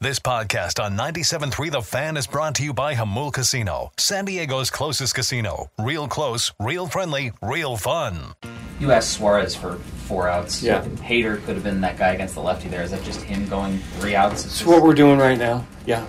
[0.00, 4.70] This podcast on 97.3 The Fan is brought to you by Jamul Casino, San Diego's
[4.70, 5.72] closest casino.
[5.76, 8.34] Real close, real friendly, real fun.
[8.78, 9.74] You asked Suarez for
[10.06, 10.62] four outs.
[10.62, 10.84] Yeah.
[10.84, 12.84] Hader could have been that guy against the lefty there.
[12.84, 14.44] Is that just him going three outs?
[14.44, 15.66] It's what we're doing right now.
[15.84, 16.06] Yeah.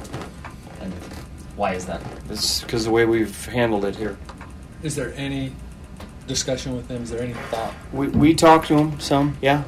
[0.82, 0.94] And
[1.56, 2.00] why is that?
[2.30, 4.20] It's because the way we've handled it here.
[4.84, 5.52] Is there any
[6.28, 7.02] discussion with him?
[7.02, 7.74] Is there any thought?
[7.92, 9.64] We, we talked to him some, yeah.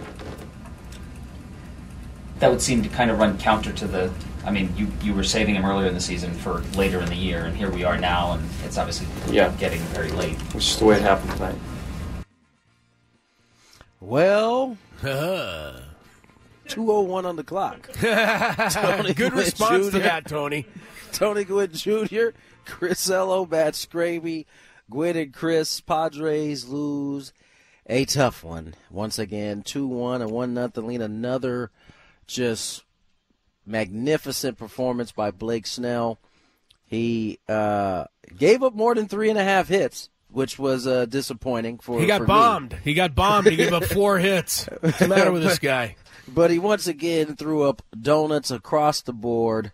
[2.41, 4.11] That would seem to kind of run counter to the.
[4.43, 7.15] I mean, you, you were saving him earlier in the season for later in the
[7.15, 9.53] year, and here we are now, and it's obviously Yeah.
[9.59, 10.35] getting very late.
[10.55, 11.55] It's is the way it happened tonight.
[13.99, 17.91] Well, 201 on the clock.
[17.93, 19.91] Tony Good Gwynn response Jr.
[19.91, 20.65] to that, Tony.
[21.11, 22.29] Tony Gwynn Jr.,
[22.65, 24.45] Chris Ello, Matt Scraby,
[24.89, 27.33] Gwynn and Chris, Padres lose
[27.85, 28.73] a tough one.
[28.89, 31.01] Once again, 2 1 and 1 nothing lead.
[31.01, 31.69] Another
[32.27, 32.83] just
[33.65, 36.19] magnificent performance by Blake Snell.
[36.85, 38.05] He uh,
[38.37, 42.05] gave up more than three and a half hits, which was uh, disappointing for He
[42.05, 42.27] got for me.
[42.27, 42.77] bombed.
[42.83, 43.47] He got bombed.
[43.47, 44.65] He gave up four hits.
[44.81, 45.95] What's the matter with this guy?
[46.27, 49.71] but he once again threw up donuts across the board.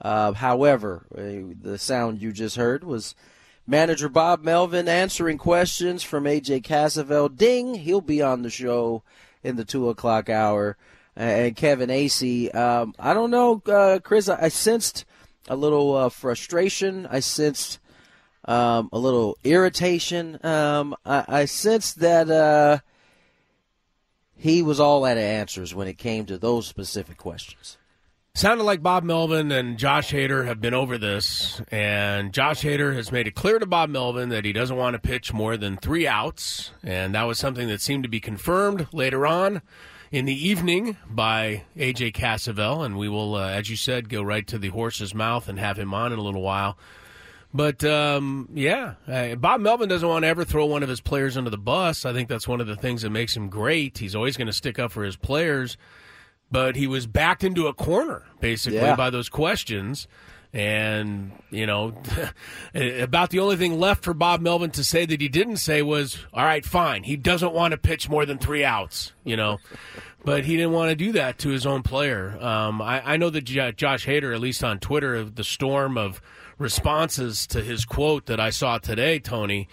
[0.00, 3.14] Uh, however, uh, the sound you just heard was
[3.66, 7.34] manager Bob Melvin answering questions from AJ Cassavell.
[7.36, 9.02] Ding, he'll be on the show
[9.42, 10.76] in the two o'clock hour.
[11.18, 14.28] And Kevin Acee, um, I don't know, uh, Chris.
[14.28, 15.04] I, I sensed
[15.48, 17.08] a little uh, frustration.
[17.10, 17.80] I sensed
[18.44, 20.38] um, a little irritation.
[20.46, 22.30] Um, I, I sensed that.
[22.30, 22.78] Uh,
[24.36, 27.76] he was all out of answers when it came to those specific questions.
[28.34, 33.10] Sounded like Bob Melvin and Josh Hader have been over this, and Josh Hader has
[33.10, 36.06] made it clear to Bob Melvin that he doesn't want to pitch more than three
[36.06, 39.60] outs, and that was something that seemed to be confirmed later on
[40.10, 44.46] in the evening by AJ Cassavell, and we will, uh, as you said, go right
[44.46, 46.78] to the horse's mouth and have him on in a little while.
[47.52, 51.36] But um, yeah, uh, Bob Melvin doesn't want to ever throw one of his players
[51.36, 52.04] under the bus.
[52.04, 53.98] I think that's one of the things that makes him great.
[53.98, 55.76] He's always going to stick up for his players.
[56.50, 58.96] But he was backed into a corner basically Yeah.
[58.96, 60.06] by those questions.
[60.52, 61.92] And, you know,
[62.74, 66.24] about the only thing left for Bob Melvin to say that he didn't say was,
[66.32, 67.02] all right, fine.
[67.02, 69.58] He doesn't want to pitch more than three outs, you know.
[70.24, 72.36] But he didn't want to do that to his own player.
[72.42, 76.20] Um, I, I know that J- Josh Hader, at least on Twitter, the storm of
[76.58, 79.68] responses to his quote that I saw today, Tony,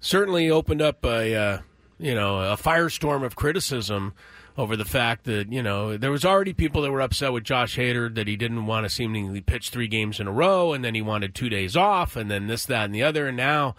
[0.00, 1.58] certainly opened up a uh,
[1.98, 4.14] you know a firestorm of criticism
[4.56, 7.76] over the fact that you know there was already people that were upset with Josh
[7.76, 10.94] Hader that he didn't want to seemingly pitch three games in a row and then
[10.94, 13.74] he wanted two days off and then this that and the other and now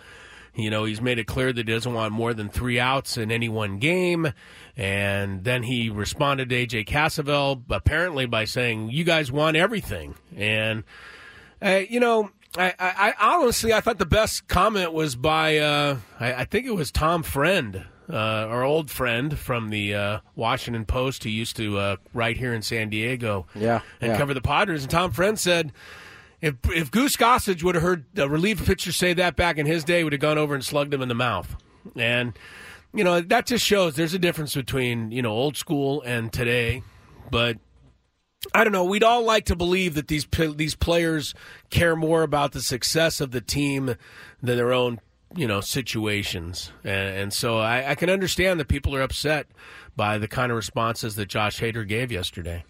[0.56, 3.32] you know he's made it clear that he doesn't want more than three outs in
[3.32, 4.34] any one game.
[4.76, 10.16] And then he responded to AJ Cassavell apparently by saying you guys want everything.
[10.36, 10.84] And
[11.62, 15.98] uh, you know, I, I, I honestly I thought the best comment was by uh,
[16.20, 20.86] I, I think it was Tom Friend, uh, our old friend from the uh, Washington
[20.86, 24.18] Post, who used to uh, write here in San Diego Yeah, and yeah.
[24.18, 24.84] cover the Padres.
[24.84, 25.72] And Tom Friend said.
[26.42, 29.86] If, if Goose Gossage would have heard a relief pitcher say that back in his
[29.86, 31.56] day, would have gone over and slugged him in the mouth.
[31.96, 32.38] And
[32.94, 36.84] you know that just shows there's a difference between you know old school and today.
[37.32, 37.60] But
[38.54, 38.84] I don't know.
[38.84, 41.34] We'd all like to believe that these these players
[41.70, 43.96] care more about the success of the team
[44.42, 45.00] than their own,
[45.36, 46.72] you know, situations.
[46.84, 49.48] And, and so I, I can understand that people are upset
[49.96, 52.64] by the kind of responses that Josh Hader gave yesterday.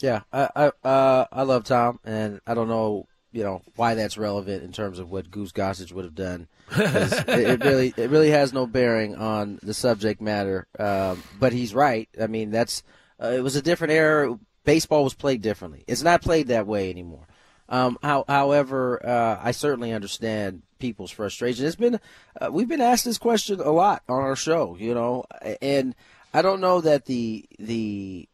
[0.00, 4.18] Yeah, I I, uh, I love Tom, and I don't know you know why that's
[4.18, 6.48] relevant in terms of what Goose Gossage would have done.
[6.72, 10.66] it, it really it really has no bearing on the subject matter.
[10.78, 12.08] Um, but he's right.
[12.20, 12.82] I mean, that's
[13.22, 14.38] uh, it was a different era.
[14.64, 15.84] Baseball was played differently.
[15.86, 17.26] It's not played that way anymore.
[17.70, 21.64] Um, how, however, uh, I certainly understand people's frustration.
[21.64, 22.00] It's been
[22.40, 25.24] uh, we've been asked this question a lot on our show, you know,
[25.62, 25.94] and
[26.34, 28.28] I don't know that the the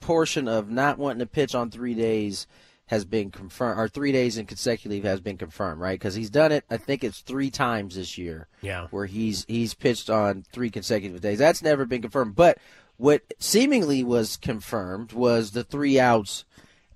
[0.00, 2.46] portion of not wanting to pitch on three days
[2.86, 5.98] has been confirmed, or three days in consecutive has been confirmed, right?
[5.98, 6.64] Because he's done it.
[6.68, 8.48] I think it's three times this year.
[8.62, 8.88] Yeah.
[8.88, 11.38] where he's he's pitched on three consecutive days.
[11.38, 12.58] That's never been confirmed, but
[12.96, 16.44] what seemingly was confirmed was the three outs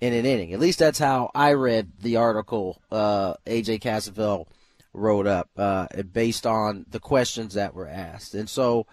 [0.01, 0.53] in an inning.
[0.53, 4.47] At least that's how I read the article uh, AJ Cassavell
[4.93, 8.35] wrote up, uh, based on the questions that were asked.
[8.35, 8.87] And so,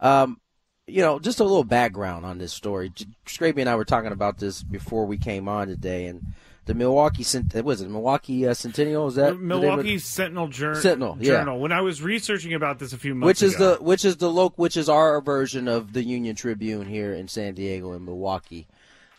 [0.00, 0.40] um,
[0.86, 2.90] you know, just a little background on this story.
[3.26, 6.34] Scrapey and I were talking about this before we came on today, and
[6.66, 9.08] the Milwaukee Cent- was it Milwaukee uh, Centennial?
[9.08, 11.16] Is that the Milwaukee Sentinel Jour- Sentinel?
[11.20, 11.38] Yeah.
[11.38, 11.60] Journal.
[11.60, 14.16] When I was researching about this a few months which is ago, the which is
[14.16, 18.04] the loc which is our version of the Union Tribune here in San Diego and
[18.04, 18.66] Milwaukee.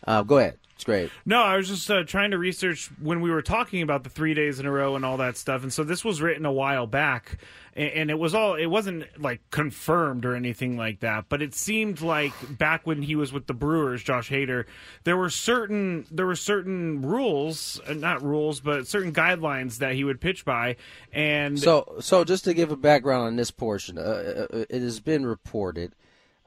[0.06, 1.10] Uh, go ahead, it's great.
[1.24, 4.34] No, I was just uh, trying to research when we were talking about the three
[4.34, 6.86] days in a row and all that stuff, and so this was written a while
[6.86, 7.38] back,
[7.74, 11.54] and, and it was all it wasn't like confirmed or anything like that, but it
[11.54, 14.66] seemed like back when he was with the Brewers, Josh Hader,
[15.04, 20.04] there were certain there were certain rules, uh, not rules, but certain guidelines that he
[20.04, 20.76] would pitch by,
[21.10, 25.00] and So, so just to give a background on this portion, uh, uh, it has
[25.00, 25.94] been reported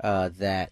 [0.04, 0.72] uh, that,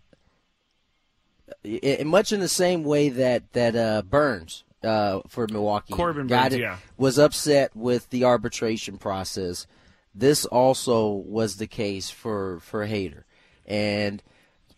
[2.05, 6.53] much in the same way that that uh, Burns uh, for Milwaukee Corbin got Burns,
[6.55, 6.77] it- yeah.
[6.97, 9.67] was upset with the arbitration process.
[10.13, 13.23] This also was the case for for Hader,
[13.65, 14.23] and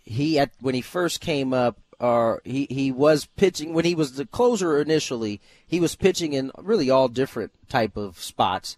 [0.04, 4.14] he at when he first came up, or he he was pitching when he was
[4.14, 5.40] the closer initially.
[5.66, 8.76] He was pitching in really all different type of spots,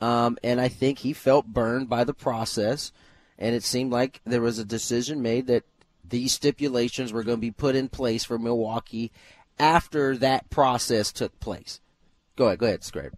[0.00, 2.92] um, and I think he felt burned by the process,
[3.36, 5.64] and it seemed like there was a decision made that
[6.08, 9.12] these stipulations were going to be put in place for Milwaukee
[9.58, 11.80] after that process took place.
[12.36, 13.12] Go ahead, go ahead, Scrape.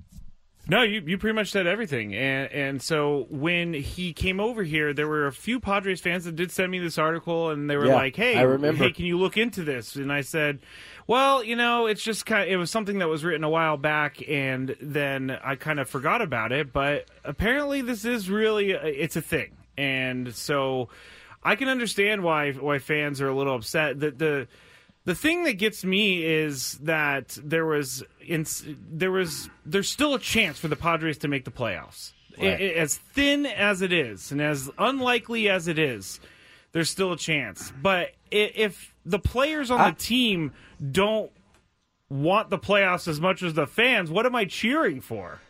[0.71, 2.15] No, you, you pretty much said everything.
[2.15, 6.37] And and so when he came over here, there were a few Padres fans that
[6.37, 8.85] did send me this article, and they were Yeah, like, "Hey, I remember.
[8.85, 10.59] hey, can you look into this?" And I said,
[11.07, 12.43] "Well, you know, it's just kind.
[12.43, 15.89] Of, it was something that was written a while back, and then I kind of
[15.89, 16.71] forgot about it.
[16.71, 20.91] But apparently, this is really uh, it's a thing, and so
[21.43, 24.01] I can understand why why fans are a little upset.
[24.01, 24.49] that the
[25.05, 28.45] the thing that gets me is that there was in,
[28.91, 32.13] there was there's still a chance for the Padres to make the playoffs.
[32.39, 32.49] Right.
[32.49, 36.21] I- I- as thin as it is, and as unlikely as it is,
[36.73, 37.73] there's still a chance.
[37.83, 40.53] But if the players on I- the team
[40.93, 41.31] don't
[42.11, 45.41] want the playoffs as much as the fans, what am I cheering for?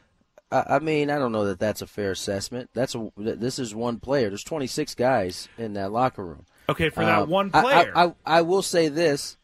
[0.50, 2.70] I I mean, I don't know that that's a fair assessment.
[2.74, 4.28] That's a this is one player.
[4.28, 6.46] There's 26 guys in that locker room.
[6.68, 7.92] Okay, for that Um, one player.
[7.94, 9.36] I, I, I will say this: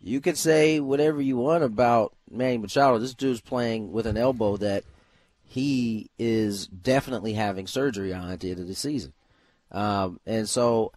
[0.00, 2.98] you can say whatever you want about Manny Machado.
[2.98, 4.84] This dude's playing with an elbow that
[5.44, 9.12] he is definitely having surgery on at the end of the season,
[9.70, 10.92] um, and so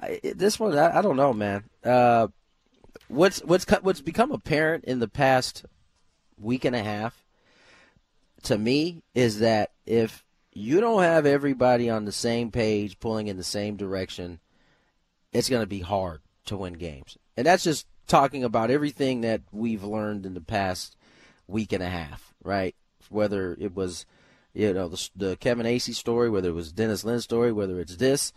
[0.00, 1.64] I, this one, I, I don't know, man.
[1.84, 2.28] Uh,
[3.08, 5.64] what's what's what's become apparent in the past
[6.38, 7.24] week and a half
[8.48, 10.24] to me is that if
[10.54, 14.40] you don't have everybody on the same page pulling in the same direction,
[15.34, 17.18] it's going to be hard to win games.
[17.36, 20.96] And that's just talking about everything that we've learned in the past
[21.46, 22.74] week and a half, right?
[23.10, 24.06] Whether it was,
[24.54, 27.96] you know, the, the Kevin Acee story, whether it was Dennis Lin story, whether it's
[27.96, 28.32] this,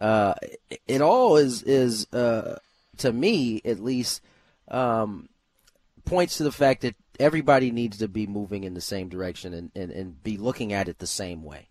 [0.00, 0.34] uh,
[0.70, 2.56] it, it all is is uh,
[2.98, 4.22] to me at least
[4.68, 5.28] um,
[6.04, 9.70] points to the fact that everybody needs to be moving in the same direction and,
[9.74, 11.68] and, and be looking at it the same way.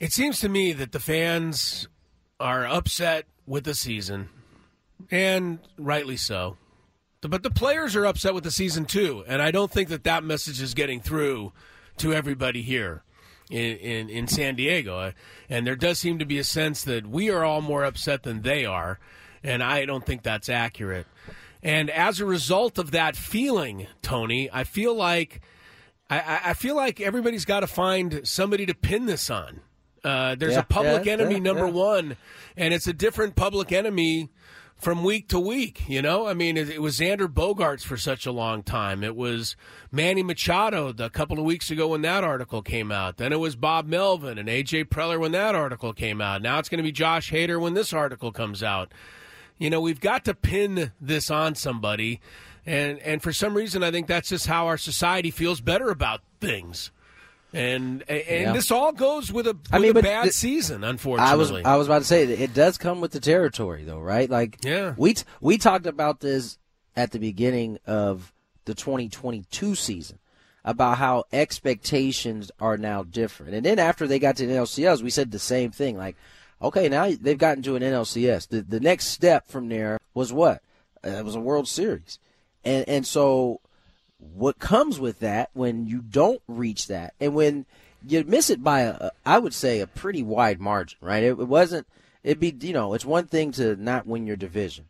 [0.00, 1.88] It seems to me that the fans
[2.40, 4.28] are upset with the season,
[5.10, 6.56] and rightly so.
[7.20, 10.24] But the players are upset with the season too, and I don't think that that
[10.24, 11.52] message is getting through
[11.98, 13.02] to everybody here
[13.50, 14.98] in, in, in San Diego.
[14.98, 15.12] Uh,
[15.48, 18.42] and there does seem to be a sense that we are all more upset than
[18.42, 18.98] they are,
[19.42, 21.06] and I don't think that's accurate.
[21.64, 25.40] And as a result of that feeling, Tony, I feel like
[26.10, 29.60] I- I, feel like everybody's got to find somebody to pin this on.
[30.04, 32.18] Uh, there's Yeah, a public yeah, enemy yeah, number one,
[32.58, 34.28] and it's a different public enemy
[34.76, 35.88] from week to week.
[35.88, 39.02] You know, I mean, it, it was Xander Bogaerts for such a long time.
[39.02, 39.56] It was
[39.90, 43.16] Manny Machado the- a couple of weeks ago when that article came out.
[43.16, 46.42] Then it was Bob Melvin and AJ Preller when that article came out.
[46.42, 48.92] Now it's going to be Josh Hader when this article comes out.
[49.64, 52.20] You know, we've got to pin this on somebody,
[52.66, 56.20] and and for some reason, I think that's just how our society feels better about
[56.38, 56.90] things.
[57.54, 58.52] And and Yeah.
[58.52, 61.64] this all goes with a, with I mean, a bad the- season, I was unfortunately.
[61.64, 64.28] I was about to say it does come with the territory, though, right?
[64.28, 64.92] Like, Yeah.
[64.98, 66.58] we t- we talked about this
[66.94, 68.34] at the beginning of
[68.66, 70.18] the 2022 season
[70.62, 75.08] about how expectations are now different, and then after they got to the NLCS, we
[75.08, 75.96] said the same thing.
[75.96, 76.16] Like,
[76.64, 78.48] okay, now they've gotten to an NLCS.
[78.48, 80.62] The the next step from there was what?
[81.04, 82.18] Uh, it was a World Series,
[82.64, 83.60] and and so
[84.18, 87.66] what comes with that when you don't reach that and when
[88.06, 91.22] you miss it by a, I would say a pretty wide margin, right?
[91.22, 91.86] It, it wasn't
[92.22, 94.86] it'd be you know, it's one thing to not win your division.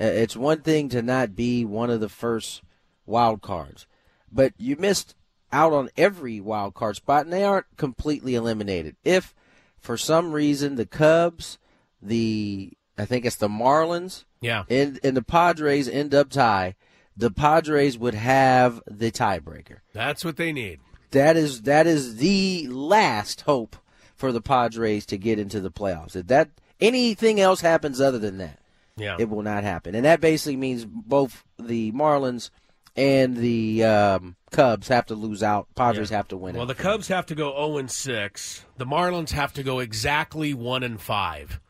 [0.00, 2.62] Uh, It's one thing to not be one of the first
[3.06, 3.86] wild cards.
[4.30, 5.14] But you missed
[5.52, 8.96] out on every wild card spot and they aren't completely eliminated.
[9.04, 9.34] If
[9.80, 11.58] for some reason the Cubs,
[12.02, 14.64] the I think it's the Marlins, Yeah.
[14.68, 16.74] and and the Padres end up tie,
[17.16, 19.78] the Padres would have the tiebreaker.
[19.92, 20.80] That's what they need.
[21.12, 23.76] That is that is the last hope
[24.14, 26.16] for the Padres to get into the playoffs.
[26.16, 28.58] If that anything else happens other than that,
[28.96, 29.16] Yeah.
[29.18, 29.94] it will not happen.
[29.94, 32.50] And that basically means both the Marlins
[32.98, 35.68] and the um, Cubs have to lose out.
[35.76, 36.76] Padres have to win Well, it.
[36.76, 38.64] the Cubs have to go 0 and 6.
[38.76, 41.60] The Marlins have to go exactly 1 and 5.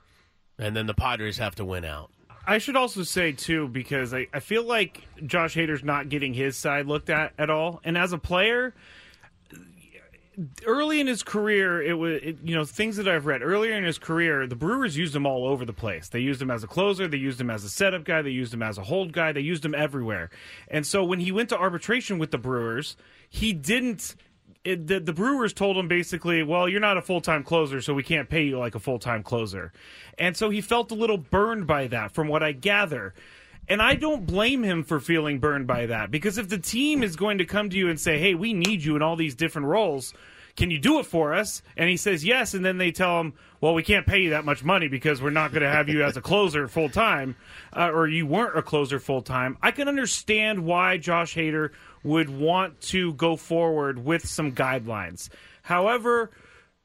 [0.59, 2.11] And then the Padres have to win out.
[2.47, 6.57] I should also say too, because I, I feel like Josh Hader's not getting his
[6.57, 7.81] side looked at at all.
[7.85, 8.75] And as a player,
[10.67, 13.85] early in his career, it was it, you know things that I've read earlier in
[13.85, 14.47] his career.
[14.47, 16.09] The Brewers used him all over the place.
[16.09, 17.09] They used him as a closer.
[17.09, 18.23] They used him as a setup guy.
[18.23, 19.33] They used him as a hold guy.
[19.33, 20.31] They used him everywhere.
[20.69, 22.97] And so when he went to arbitration with the Brewers,
[23.29, 24.15] he didn't.
[24.65, 27.95] It, the, the Brewers told him basically, well, you're not a full time closer, so
[27.95, 29.73] we can't pay you like a full time closer.
[30.19, 33.15] And so he felt a little burned by that, from what I gather.
[33.69, 37.17] And I don't blame him for feeling burned by that because if the team is
[37.17, 39.69] going to come to you and say, hey, we need you in all these different
[39.69, 40.15] roles,
[40.57, 41.63] can you do it for us?
[41.77, 44.45] And he says yes, and then they tell him, well, we can't pay you that
[44.45, 47.37] much money because we're not going to have you as a closer full time,
[47.77, 49.57] uh, or you weren't a closer full time.
[49.63, 51.71] I can understand why Josh Hader
[52.03, 55.29] would want to go forward with some guidelines.
[55.63, 56.31] However,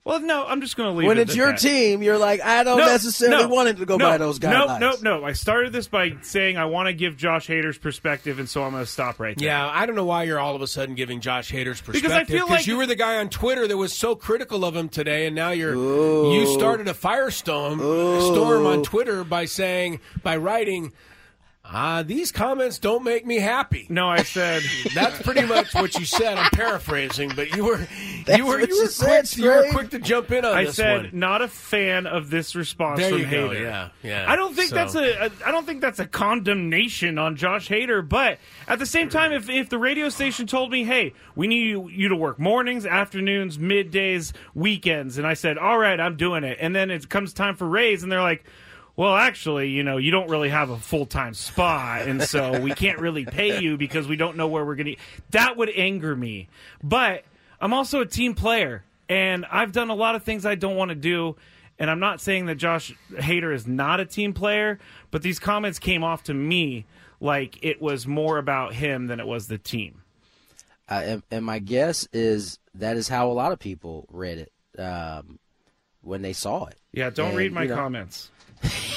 [0.06, 1.60] well, no, I'm just going to leave when it it's at your that.
[1.60, 4.38] team, you're like, I don't No, necessarily no, want it to go no, by those
[4.38, 4.80] guidelines.
[4.82, 5.26] No, no, no.
[5.26, 8.72] I started this by saying I want to give Josh Hader's perspective, and so I'm
[8.72, 9.48] going to stop right there.
[9.48, 12.02] Yeah, I don't know why you're all of a sudden giving Josh Hader's perspective.
[12.02, 14.76] Because I feel like- you were the guy on Twitter that was so critical of
[14.76, 20.36] him today, and now you're you started a firestorm storm on Twitter by saying by
[20.36, 20.92] writing,
[21.66, 24.64] "Ah, these comments don't make me happy." No, I said
[24.96, 26.38] That's pretty much what you said.
[26.38, 27.88] I'm paraphrasing, but you were
[28.26, 30.54] That's you were you you were said, quick you were quick to jump in on
[30.58, 31.10] I this said one.
[31.14, 33.50] not a fan of this response There from you go.
[33.50, 33.62] Hader.
[33.62, 34.26] Yeah, yeah.
[34.30, 35.32] I don't think So- that's a, a.
[35.46, 38.08] I don't think that's a condemnation on Josh Hader.
[38.08, 41.66] But at the same time, if if the radio station told me, "Hey, we need
[41.68, 46.44] you, you to work mornings, afternoons, middays, weekends," and I said, "All right, I'm doing
[46.44, 48.44] it," and then it comes time for raise, and they're like.
[48.96, 52.74] Well, actually, you know, you don't really have a full time spot, and so we
[52.74, 54.96] can't really pay you because we don't know where we're going to.
[55.32, 56.48] That would anger me.
[56.84, 57.24] But
[57.60, 60.90] I'm also a team player, and I've done a lot of things I don't want
[60.90, 61.36] to do.
[61.80, 64.78] And I'm not saying that Josh Hader is not a team player,
[65.10, 66.86] but these comments came off to me
[67.20, 70.04] like it was more about him than it was the team.
[70.88, 74.80] Uh, and, and my guess is that is how a lot of people read it
[74.80, 75.40] um,
[76.02, 76.78] when they saw it.
[76.92, 78.30] Yeah, don't And, read my you know, comments.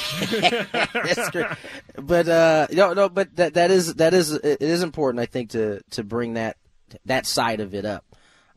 [1.98, 5.20] But uh, no, no, but that that is that is it is important.
[5.20, 6.56] I think to to bring that
[7.04, 8.04] that side of it up.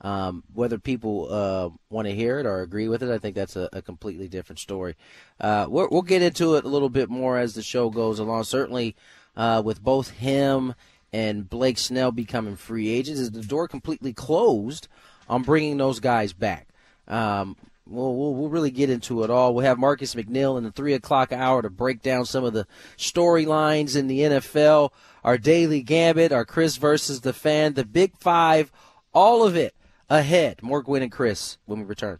[0.02, 3.58] Um, whether people uh, want to hear it or agree with it, I think that's
[3.58, 4.96] a, a completely different story.
[5.42, 8.46] Uh, we'll get into it a little bit more as the show goes along.
[8.46, 8.96] Certainly,
[9.36, 10.74] uh, with both him
[11.12, 14.88] and Blake Snell becoming free agents, is the door completely closed
[15.28, 16.68] on bringing those guys back.
[17.10, 17.58] Um,
[17.90, 19.54] We'll, we'll, we'll really get into it all.
[19.54, 22.68] We'll have Marcus McNeil in the 3 o'clock hour to break down some of the
[22.98, 24.92] storylines in the NFL,
[25.24, 28.72] our daily gambit, our Chris versus the fan, the Big Five,
[29.14, 29.76] all of it
[30.10, 30.62] ahead.
[30.62, 32.20] More Gwynn and Chris when we return.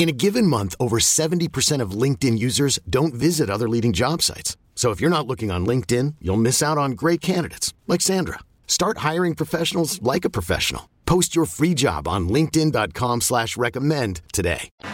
[0.00, 4.56] In a given month, over 70% of LinkedIn users don't visit other leading job sites.
[4.74, 8.38] So if you're not looking on LinkedIn, you'll miss out on great candidates like Sandra.
[8.66, 10.88] Start hiring professionals like a professional.
[11.04, 14.70] Post your free job on linkedin.com slash recommend today.
[14.80, 14.88] You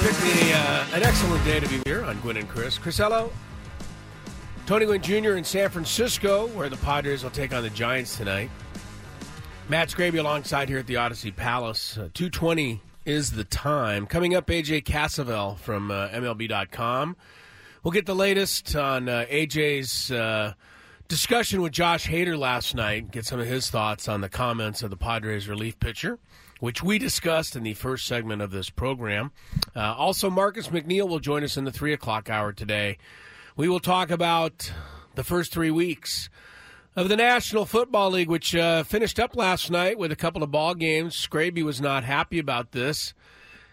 [0.00, 2.76] picked a, uh, an excellent day to be here on Gwynn and Chris.
[2.76, 3.30] Chrisello,
[4.66, 5.36] Tony Gwynn Jr.
[5.36, 8.50] in San Francisco, where the Padres will take on the Giants tonight.
[9.70, 11.98] Matt Scraby alongside here at the Audacy Palace.
[11.98, 14.06] Uh, 220 is the time.
[14.06, 17.14] Coming up, AJ Cassavell from uh, MLB.com.
[17.82, 20.54] We'll get the latest on uh, AJ's uh,
[21.06, 24.88] discussion with Josh Hader last night, get some of his thoughts on the comments of
[24.88, 26.18] the Padres relief pitcher,
[26.60, 29.32] which we discussed in the first segment of this program.
[29.76, 32.96] Uh, also, Marcus McNeil will join us in the 3 o'clock hour today.
[33.54, 34.72] We will talk about
[35.14, 36.30] the first three weeks
[36.98, 40.50] of the National Football League, which uh, finished up last night with a couple of
[40.50, 41.14] ball games.
[41.14, 43.14] Scraby was not happy about this.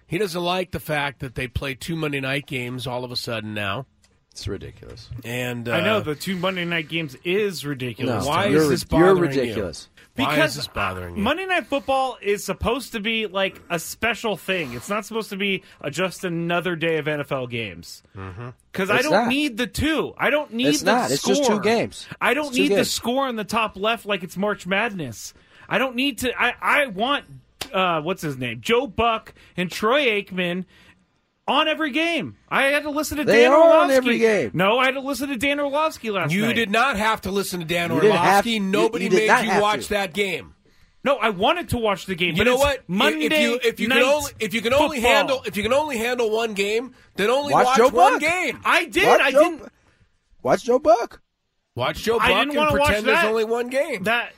[0.06, 3.16] He doesn't like the fact that they play two Monday night games all of a
[3.16, 3.88] sudden now.
[4.30, 5.10] It's ridiculous.
[5.24, 8.26] And uh, I know the two Monday night games is ridiculous.
[8.26, 9.42] No, why is this you're bothering you?
[9.42, 9.90] ridiculous.
[10.16, 11.22] Why Because is this bothering you?
[11.22, 14.74] Monday Night Football is supposed to be like a special thing.
[14.74, 18.02] It's not supposed to be a, just another day of NFL games.
[18.72, 19.28] Because I don't not.
[19.28, 20.14] need the two.
[20.18, 21.12] I don't need It's the not.
[21.12, 22.08] It's just two games.
[22.22, 25.34] I don't It's two need the score on the top left like it's March Madness.
[25.68, 26.32] I don't need to.
[26.42, 27.26] I, I want,
[27.74, 28.62] uh, what's his name?
[28.62, 30.64] Joe Buck and Troy Aikman
[31.48, 32.36] on every game.
[32.50, 33.96] I had to listen to They Dan are on Orlovsky.
[33.96, 34.52] every game.
[34.54, 36.48] No, I had to listen to Dan Orlovsky last You night.
[36.50, 38.52] You did not have to listen to Dan You didn't have- Orlovsky.
[38.52, 39.90] you- Nobody you did made you watch to.
[39.90, 40.54] that game.
[41.04, 42.32] No, I wanted to watch the game.
[42.32, 42.84] You but know what?
[42.88, 45.62] Monday if you if you night can only if you can only handle if you
[45.62, 48.22] can only handle one game, then only Watch watch, Joe one Buck.
[48.22, 48.60] game.
[48.66, 49.06] I did.
[49.08, 49.72] Watch I Joe- didn't.
[50.42, 51.22] Watch Joe Buck.
[51.76, 53.28] Watch Joe Buck I didn't and wanna watch pretend there's that.
[53.28, 54.04] only one game.
[54.06, 54.34] That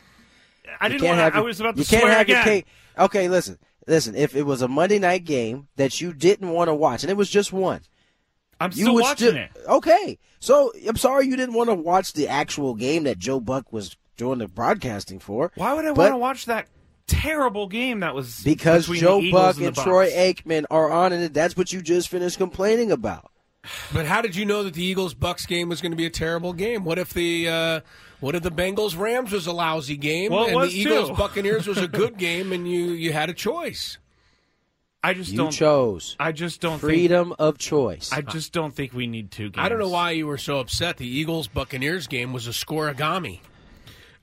[0.81, 1.33] I You didn't can't want.
[1.33, 2.35] have I was about to you can't swear have again.
[2.35, 2.65] your cake.
[2.99, 4.15] Okay, listen, listen.
[4.15, 7.17] If it was a Monday night game that you didn't want to watch, and it
[7.17, 7.81] was just one,
[8.59, 9.51] I'm still watching still- it.
[9.67, 13.71] Okay, so I'm sorry you didn't want to watch the actual game that Joe Buck
[13.71, 15.51] was doing the broadcasting for.
[15.55, 16.67] Why would I want to watch that
[17.07, 20.91] terrible game that was Because between Joe the Buck and, and the Troy Aikman are
[20.91, 21.33] on it.
[21.33, 23.31] That's what you just finished complaining about.
[23.93, 26.09] But how did you know that the Eagles Bucks game was going to be a
[26.09, 26.83] terrible game?
[26.83, 27.79] What if the uh,
[28.19, 31.15] what if the Bengals Rams was a lousy game Well, and the Eagles too.
[31.15, 33.97] Buccaneers was a good game and you you had a choice?
[35.03, 35.51] I just You don't.
[35.51, 38.09] chose I just don't freedom of choice.
[38.09, 39.63] Think, I just don't think we need two games.
[39.63, 40.97] I don't know why you were so upset.
[40.97, 43.39] The Eagles Buccaneers game was a scorigami.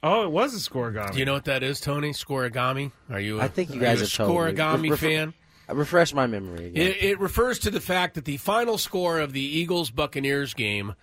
[0.03, 1.13] Oh, it was a scorigami.
[1.13, 2.11] Do you know what that is, Tony?
[2.11, 2.93] Scorigami?
[3.09, 3.41] Are you?
[3.41, 4.53] A, I think you are guys a have told me.
[4.53, 5.35] scorigami Ref- fan.
[5.71, 6.67] Uh, refresh my memory.
[6.67, 6.89] Again.
[6.89, 10.95] It, it refers to the fact that the final score of the Eagles Buccaneers game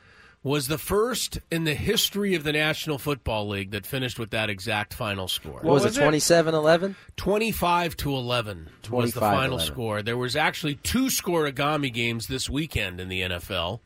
[0.43, 4.49] was the first in the history of the National Football League that finished with that
[4.49, 5.59] exact final score.
[5.61, 6.01] what was, was it?
[6.01, 6.05] it?
[6.05, 6.95] 27-11?
[7.15, 9.61] 25 to 11 was the final 25-11.
[9.61, 10.01] score.
[10.01, 13.81] There was actually two scorigami games this weekend in the NFL.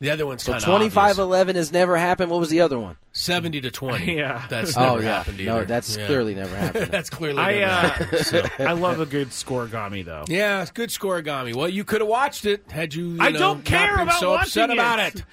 [0.00, 2.30] The other one's So kind of 25-11 has never happened.
[2.30, 2.96] What was the other one?
[3.12, 4.14] 70 to 20.
[4.16, 4.46] Yeah.
[4.48, 5.16] That's Oh, never yeah.
[5.18, 6.06] happened No, that's Yeah.
[6.06, 6.90] clearly never happened.
[6.92, 8.26] that's clearly I never uh, happened.
[8.26, 8.42] So.
[8.64, 10.24] I love a good scorigami though.
[10.28, 11.54] Yeah, it's good scorigami.
[11.54, 14.02] Well, you could have watched it had you, you I know, don't care not been
[14.08, 15.24] about so upset watching about it.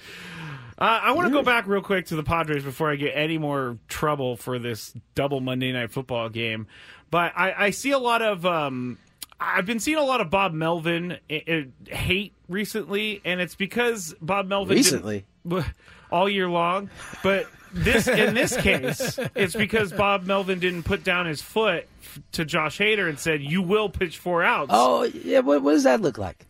[0.78, 3.38] Uh, I want to go back real quick to the Padres before I get any
[3.38, 6.66] more trouble for this double Monday Night Football game.
[7.10, 8.44] But I, I see a lot of.
[8.44, 8.98] Um,
[9.40, 14.14] I've been seeing a lot of Bob Melvin uh, uh, hate recently, and it's because
[14.20, 15.24] Bob Melvin Recently?
[16.10, 16.90] all year long.
[17.22, 22.20] But this, in this case, it's because Bob Melvin didn't put down his foot f-
[22.32, 25.40] to Josh Hader and said, "You will pitch four outs." Oh, yeah.
[25.40, 26.46] What, what does that look like?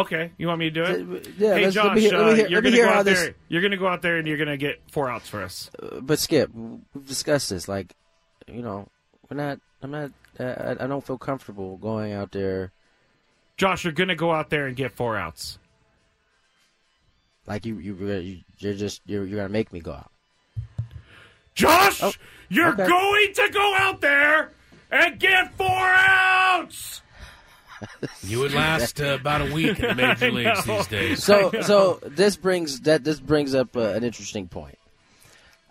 [0.00, 1.28] Okay, you want me to do it?
[1.38, 3.34] Yeah, hey Josh, let me hear- uh, hear- you're gonna go how out this- there.
[3.48, 5.70] You're gonna go out there and you're gonna get four outs for us.
[6.02, 7.66] But Skip, we've discussed this.
[7.68, 7.94] Like,
[8.46, 8.88] you know,
[9.30, 9.60] we're not.
[9.82, 10.10] I'm not.
[10.38, 12.72] Uh, I, don't feel comfortable going out there.
[13.56, 15.58] Josh, you're gonna go out there and get four outs.
[17.46, 20.10] Like you, you, you you're just you're, you're gonna make me go out.
[21.54, 22.02] Josh,
[22.50, 22.86] you're okay.
[22.86, 24.52] going to go out there
[24.90, 27.00] and get four outs.
[28.22, 31.22] You would last uh, about a week in the major leagues these days.
[31.24, 34.78] So so this brings that this brings up uh, an interesting point.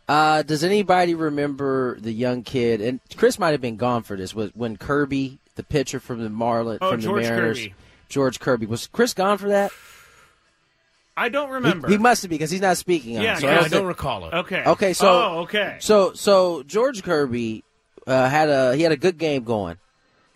[0.08, 2.80] Uh, does anybody remember the young kid?
[2.82, 4.36] And Chris might have been gone for this.
[4.36, 7.74] Was when Kirby, the pitcher from the Marlins, Oh, from the George Mariners, Kirby.
[8.10, 9.72] George Kirby, was Chris gone for that?
[11.18, 11.88] I don't remember.
[11.88, 13.18] He, must have because he's not speaking.
[13.18, 14.34] on Yeah, it, so yeah, I I don't, don't think- recall it.
[14.34, 14.64] Okay.
[14.66, 15.78] Okay, so Oh, okay.
[15.80, 17.64] So so George Kirby
[18.06, 19.78] uh, had a he had a good game going.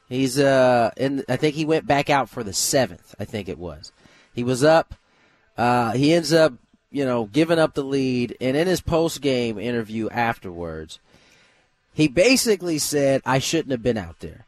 [0.10, 3.13] He's uh in I think he went back out for the seventh.
[3.19, 3.91] I think it was.
[4.34, 4.95] He was up.
[5.58, 6.54] Uh, he ends up
[6.91, 11.00] you know giving up the lead, and in his post game interview afterwards,
[11.93, 14.45] he basically said, "I shouldn't have been out there.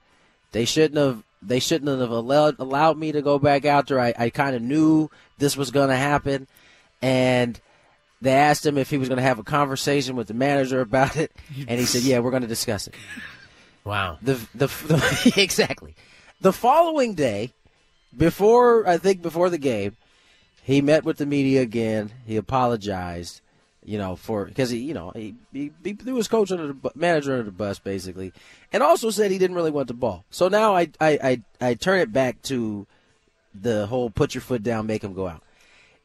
[0.52, 4.00] They shouldn't have." They shouldn't have allowed, allowed me to go back out there.
[4.00, 6.46] I, I kind of knew this was going to happen.
[7.02, 7.60] And
[8.22, 11.18] they asked him if he was going to have a conversation with the manager about
[11.18, 11.32] it,
[11.68, 12.94] and he said, "Yeah, we're going to discuss it."
[13.84, 14.20] Wow.
[14.22, 15.96] The the, the exactly.
[16.40, 17.54] The following day,
[18.16, 19.96] before I think before the game,
[20.64, 22.12] he met with the media again.
[22.26, 23.42] He apologized,
[23.84, 26.92] you know, for because he you know he, he, he threw his coach under the
[26.96, 28.34] manager under the bus basically,
[28.72, 30.26] and also said he didn't really want the ball.
[30.30, 32.86] So now I I I, I turn it back to
[33.54, 35.44] the whole put your foot down, make him go out.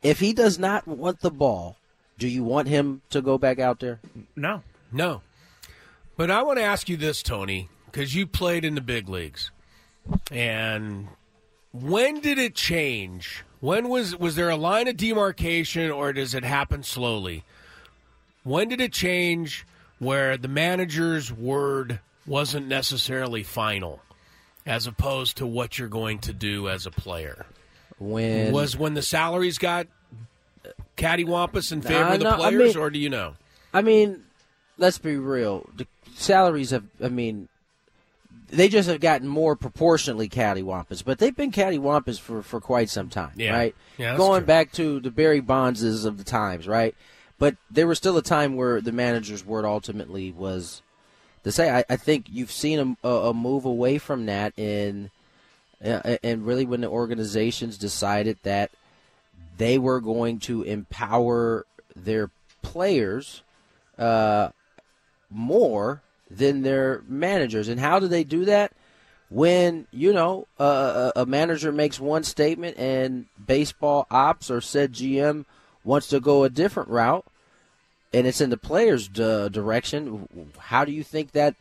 [0.03, 1.77] If he does not want the ball,
[2.19, 4.01] do you want him to go back out there?
[4.35, 4.63] No.
[4.93, 5.23] No.
[6.17, 9.51] But I want to ask you this, Tony, because you played in the big leagues.
[10.31, 11.09] And
[11.73, 13.45] when did it change?
[13.61, 17.45] When was was there a line of demarcation or does it happen slowly?
[18.45, 19.67] When did it change
[19.99, 24.01] where the manager's word wasn't necessarily final
[24.65, 27.47] as opposed to what you're going to do as a player?
[27.99, 29.87] When was when the salaries got
[30.97, 33.35] cattywampus in favor Nah, of the no, I players, mean- or do you know?
[33.75, 34.23] I mean,
[34.79, 35.69] let's be real.
[35.77, 37.49] The salaries have, I mean,
[38.49, 43.09] they just have gotten more proportionately cattywampus, but they've been cattywampus for, for quite some
[43.09, 43.53] time, Yeah.
[43.53, 43.75] right?
[43.99, 44.47] Yeah, Going true.
[44.47, 46.95] back to the Barry Bondses of the times, right?
[47.39, 50.81] But there was still a time where the manager's word ultimately was
[51.45, 51.71] to say.
[51.71, 55.11] I, I think you've seen a, a move away from that in,
[55.85, 58.71] uh, and really when the organizations decided that
[59.59, 62.31] they were going to empower their
[62.63, 63.43] players
[63.99, 64.49] uh,
[65.31, 66.01] more
[66.31, 67.69] than their managers.
[67.69, 68.73] And how do they do that?
[69.29, 74.93] When you know uh, a a manager makes one statement and baseball ops or said
[74.93, 75.45] GM
[75.83, 77.25] wants to go a different route,
[78.13, 80.29] and it's in the players' uh, direction.
[80.59, 81.57] How do you think that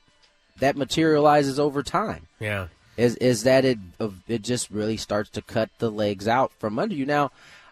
[0.60, 2.28] that materializes over time?
[2.40, 2.68] Yeah.
[2.98, 3.80] is is that it
[4.28, 7.06] it just really starts to cut the legs out from under you.
[7.08, 7.32] Now,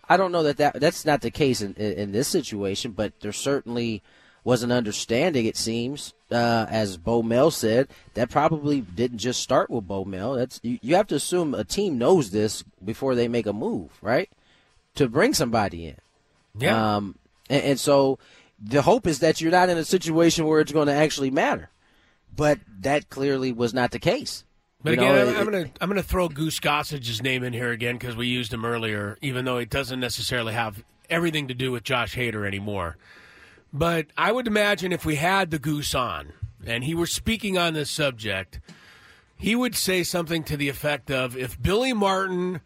[0.10, 3.14] I don't know that, that that's not the case in, in, in this situation, but
[3.22, 4.02] there's certainly
[4.44, 5.46] was an understanding.
[5.46, 10.34] It seems, uh, as Bo Mel said, that probably didn't just start with Bo Mel.
[10.34, 13.92] That's you, you have to assume a team knows this before they make a move,
[14.02, 14.30] right?
[14.96, 15.96] To bring somebody in.
[16.58, 16.96] Yeah.
[16.98, 17.16] Um,
[17.50, 18.20] and, and so
[18.62, 21.70] the hope is that you're not in a situation where it's going to actually matter.
[22.36, 24.44] But that clearly was not the case.
[24.84, 27.22] But You again, know, I'm, it- I'm going to I'm going to throw Goose Gossage's
[27.22, 30.84] name in here again because we used him earlier, even though it doesn't necessarily have
[31.10, 32.98] everything to do with Josh Hader anymore.
[33.74, 36.34] But I would imagine if we had the Goose on
[36.64, 38.60] and he were speaking on this subject,
[39.36, 42.62] he would say something to the effect of, "If Billy Martin."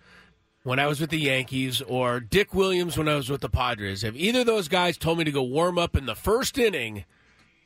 [0.63, 4.03] When I was with the Yankees, or Dick Williams when I was with the Padres,
[4.03, 7.05] if either of those guys told me to go warm up in the first inning,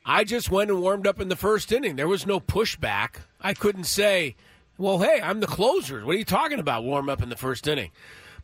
[0.06, 1.96] I just went and warmed up in the first inning.
[1.96, 3.22] There was no pushback.
[3.40, 4.36] I couldn't say,
[4.78, 6.06] well, hey, I'm the closer.
[6.06, 6.84] What are you talking about?
[6.84, 7.90] Warm up in the first inning.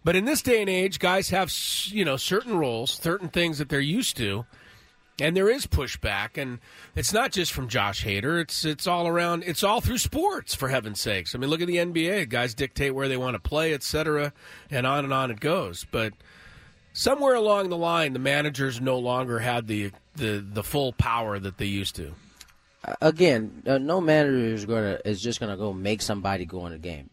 [0.03, 1.53] But in this day and age, guys have
[1.87, 4.45] you know certain roles, certain things that they're used to,
[5.21, 6.61] and there is pushback, and
[6.95, 8.41] it's not just from Josh Hader.
[8.41, 9.43] It's it's all around.
[9.47, 11.35] It's all through sports, for heaven's sakes.
[11.35, 12.29] I mean, look at the NBA.
[12.29, 14.33] Guys dictate where they want to play, etc.,
[14.71, 15.87] and on and on it goes.
[15.91, 16.13] But
[16.93, 21.59] somewhere along the line, the managers no longer had the the, the full power that
[21.59, 22.13] they used to.
[23.01, 26.79] again, uh, no manager is gonna is just gonna go make somebody go in a
[26.79, 27.09] game.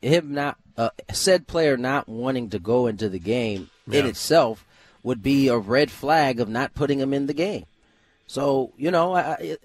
[0.00, 4.65] Him not uh, said player not wanting to go into the game in itself
[5.06, 7.64] would be a red flag of not putting him in the game.
[8.26, 9.56] So you know, I,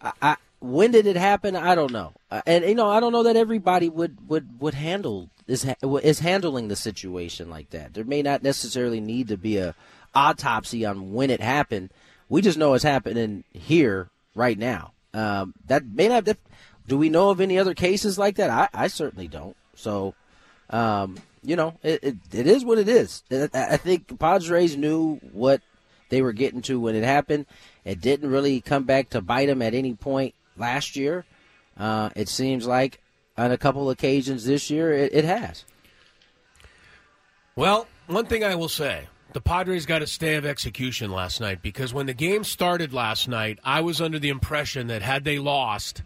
[0.00, 1.56] I, I when did it happen?
[1.56, 4.74] I don't know, Uh, and you know, I don't know that everybody would would would
[4.74, 7.92] handle is is handling the situation like that.
[7.94, 9.74] There may not necessarily need to be a
[10.14, 11.90] autopsy on when it happened.
[12.28, 14.92] We just know it's happening here right now.
[15.12, 16.24] Um, that may not.
[16.86, 18.48] Do we know of any other cases like that?
[18.48, 19.56] I, I certainly don't.
[19.74, 20.14] So,
[20.70, 23.22] um, you know, it, it, it is what it is.
[23.30, 25.60] I, think Padres knew what
[26.08, 27.46] they were getting to when it happened.
[27.84, 31.24] It didn't really come back to bite them at any point last year.
[31.76, 33.00] Uh, it seems like
[33.36, 35.64] on a couple occasions this year it, it has.
[37.56, 39.08] Well, one thing I will say.
[39.32, 43.28] The Padres got a stay of execution last night because when the game started last
[43.28, 46.02] night, I was under the impression that had they lost,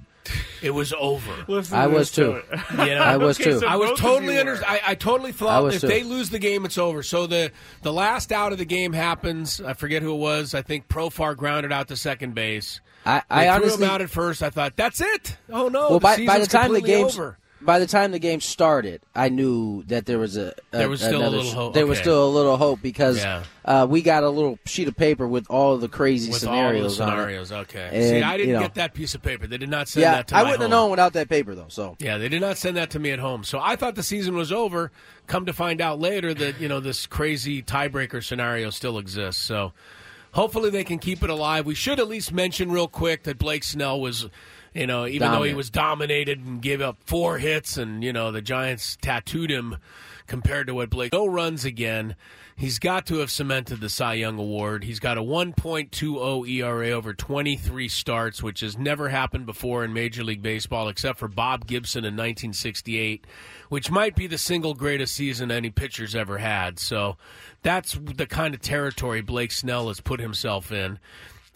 [0.63, 1.33] it was over.
[1.49, 2.25] Listen I to was this too.
[2.33, 2.89] to it.
[2.89, 3.03] You know?
[3.03, 3.59] I was Okay, too.
[3.61, 4.53] so I was of totally you under.
[4.55, 4.65] were.
[4.67, 5.87] I, I totally I thought was if too.
[5.89, 7.03] they lose the game, it's over.
[7.03, 9.61] So the the last out of the game happens.
[9.61, 10.55] I forget who it was.
[10.55, 12.81] I think Profar grounded out to second base.
[13.05, 14.43] I, They I threw honestly him out at first.
[14.43, 15.37] I thought that's it.
[15.51, 15.91] Oh no!
[15.91, 17.39] well, the by, by the season's time the completely game over.
[17.61, 21.01] By the time the game started, I knew that there was a, a There was
[21.01, 21.75] still a little hope.
[21.75, 23.43] There was still a little hope because Yeah.
[23.65, 27.01] uh, we got a little sheet of paper with all the crazy with scenarios.
[27.01, 27.23] all the on it.
[27.23, 27.53] scenarios.
[27.53, 27.91] Okay.
[27.93, 29.47] And, See, I didn't you know, get that piece of paper.
[29.47, 30.47] They did not send Yeah, that to me at home.
[30.47, 31.69] I wouldn't have known without that paper though.
[31.69, 33.43] So Yeah, they did not send that to me at home.
[33.45, 34.91] So I thought the season was over.
[35.27, 39.43] Come to find out later that, you know, this crazy tiebreaker scenario still exists.
[39.43, 39.73] So
[40.33, 41.65] hopefully they can keep it alive.
[41.67, 44.29] We should at least mention real quick that Blake Snell was,
[44.79, 48.33] you know, even though he was dominated and gave up four hits and, you know,
[48.33, 49.77] the Giants tattooed him
[50.27, 52.17] compared to what Blake no runs again.
[52.59, 54.83] He's got to have cemented the Cy Young Award.
[54.83, 60.25] He's got a 1.20 ERA over 23 starts, which has never happened before in Major
[60.25, 63.27] League Baseball except for Bob Gibson in 1968,
[63.69, 66.79] which might be the single greatest season any pitcher's ever had.
[66.79, 67.19] So
[67.63, 70.99] that's the kind of territory Blake Snell has put himself in.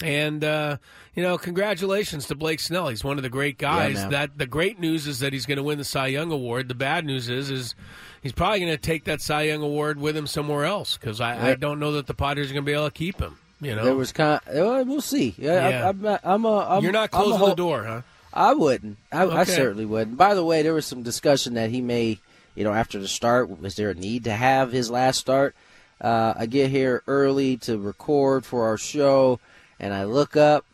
[0.03, 0.77] And uh,
[1.15, 2.89] you know, congratulations to Blake Snell.
[2.89, 3.97] He's one of the great guys.
[3.97, 4.11] man.
[4.11, 6.69] that the great news is that he's going to win the Cy Young Award.
[6.69, 7.75] The bad news is is
[8.23, 11.51] he's probably going to take that Cy Young Award with him somewhere else because I,
[11.51, 13.37] I don't know that the Padres are going to be able to keep him.
[13.61, 14.41] You know, there was kind.
[14.51, 15.35] well, we'll see.
[15.37, 15.85] Yeah, Yeah.
[15.85, 16.59] I, I'm, not- I'm a.
[16.67, 18.01] I'm, you're not closing ho- the door, huh?
[18.33, 18.97] I wouldn't.
[19.13, 20.17] I, I certainly wouldn't.
[20.17, 22.19] By the way, there was some discussion that he may,
[22.55, 25.55] you know, after the start, was there a need to have his last start?
[26.01, 29.41] Uh, I get here early to record for our show,
[29.81, 30.64] and I look up,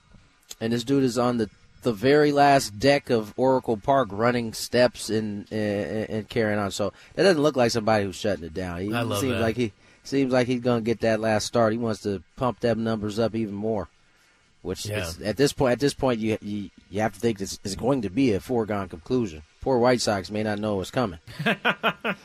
[0.61, 1.49] and this dude is on the
[1.83, 6.71] the very last deck of Oracle Park, running steps and and, and carrying on.
[6.73, 8.81] So that doesn't look like somebody who's shutting it down.
[8.81, 9.41] He I love seems that.
[9.41, 9.73] like he
[10.05, 11.73] seems like he's gonna get that last start.
[11.73, 13.89] He wants to pump them numbers up even more.
[14.63, 15.07] Which Yeah.
[15.07, 17.77] is, at this point, at this point, you you, you have to think this is
[17.77, 19.43] going to be a foregone conclusion.
[19.61, 21.21] Poor White Sox may not know what's coming.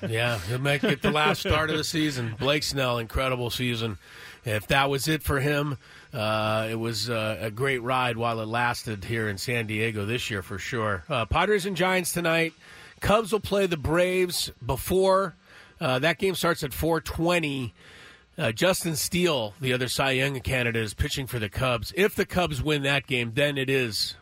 [0.07, 2.35] Yeah, he'll make it the last start of the season.
[2.39, 3.97] Blake Snell, incredible season.
[4.45, 5.77] If that was it for him,
[6.13, 10.29] uh, it was uh, a great ride while it lasted here in San Diego this
[10.29, 11.03] year for sure.
[11.09, 12.53] Uh, Padres and Giants tonight.
[12.99, 15.35] Cubs will play the Braves before
[15.79, 17.73] uh, that game starts at 420.
[18.37, 21.91] Uh, Justin Steele, the other Cy Young candidate, is pitching for the Cubs.
[21.95, 24.15] If the Cubs win that game, then it is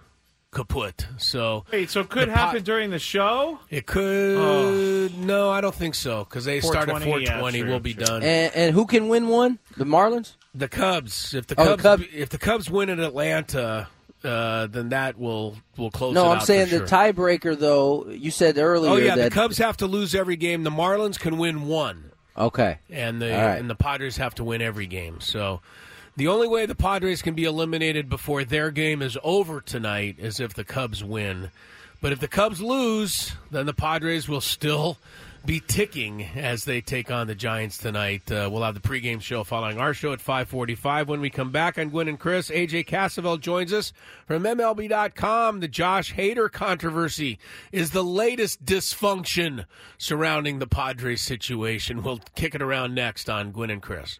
[0.52, 1.08] kaput.
[1.18, 3.60] So Wait, so it could The Po- happen during the show?
[3.70, 5.16] it could.
[5.18, 8.04] No, I don't think so because they start at 420, yeah, sure, we'll be sure.
[8.04, 8.24] done.
[8.24, 9.60] And, and who can win one?
[9.78, 10.34] The Marlins.
[10.54, 11.34] The Cubs.
[11.34, 13.88] If the Oh, the Cubs, if the Cubs win in Atlanta,
[14.24, 16.14] uh, then that will will close.
[16.14, 16.88] No, I'm saying the sure.
[16.88, 17.58] tiebreaker.
[17.58, 20.64] Though you said earlier Oh yeah, that the Cubs have to lose every game.
[20.64, 22.80] The Marlins can win one, okay.
[22.90, 23.58] and the right.
[23.58, 25.22] and the Padres have to win every game.
[25.22, 25.62] So.
[26.18, 30.42] The only way the Padres can be eliminated before their game is over tonight is
[30.42, 31.50] if the Cubs win.
[32.02, 34.98] But if the Cubs lose, then the Padres will still
[35.50, 38.32] be ticking as they take on the Giants tonight.
[38.32, 41.10] Uh, we'll have the pregame show following our show at 545.
[41.10, 43.92] When we come back on Gwynn and Chris, AJ Cassavell joins us
[44.28, 45.60] from MLB.com.
[45.60, 47.40] The Josh Hader controversy
[47.72, 49.66] is the latest dysfunction
[49.98, 52.04] surrounding the Padres situation.
[52.04, 54.20] We'll kick it around next on Gwynn and Chris.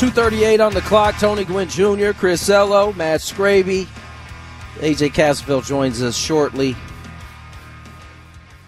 [0.00, 1.14] 238 on the clock.
[1.18, 3.86] Tony Gwynn Jr., Chris Ello, Matt Scraby.
[4.76, 6.74] AJ Cassavell joins us shortly.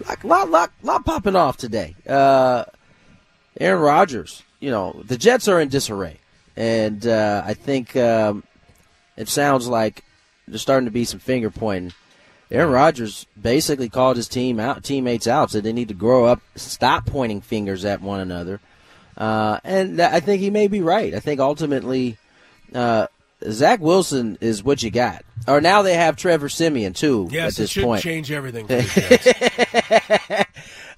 [0.07, 1.95] Lot, lot, lot, lot popping off today.
[2.07, 2.65] Uh,
[3.59, 6.19] Aaron Rodgers, you know, the Jets are in disarray.
[6.55, 8.43] And uh, I think um,
[9.17, 10.03] it sounds like
[10.47, 11.93] there's starting to be some finger pointing.
[12.51, 16.41] Aaron Rodgers basically called his team out, teammates out, said they need to grow up,
[16.55, 18.59] stop pointing fingers at one another.
[19.17, 21.13] Uh, and I think he may be right.
[21.13, 22.17] I think ultimately,
[22.73, 23.07] uh,
[23.49, 25.23] Zach Wilson is what you got.
[25.47, 27.27] Or now they have Trevor Siemian too.
[27.31, 28.01] Yes, at this it should point.
[28.01, 28.67] change everything.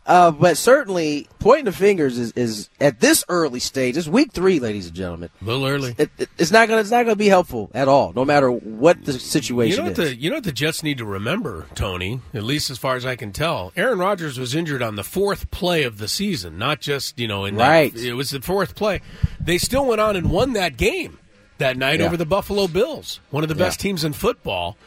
[0.05, 0.37] For the Jets.
[0.37, 3.97] Uh, but certainly, pointing the fingers is, is at this early stage.
[3.97, 5.29] It's week three, ladies and gentlemen.
[5.41, 5.95] A little early.
[5.97, 6.81] It, it, it's not gonna.
[6.81, 9.99] It's not gonna be helpful at all, no matter what the You situation know what
[9.99, 10.09] is.
[10.11, 12.21] the you know what the Jets need to remember, Tony.
[12.33, 15.49] At least as far as I can tell, Aaron Rodgers was injured on the fourth
[15.51, 17.95] play of the season, not just you know in that- Right.
[17.95, 19.01] it was the fourth play.
[19.39, 21.17] They still went on and won that game
[21.57, 22.05] that night Yeah.
[22.07, 23.83] over the Buffalo Bills, one of the best Yeah.
[23.89, 24.77] teams in football.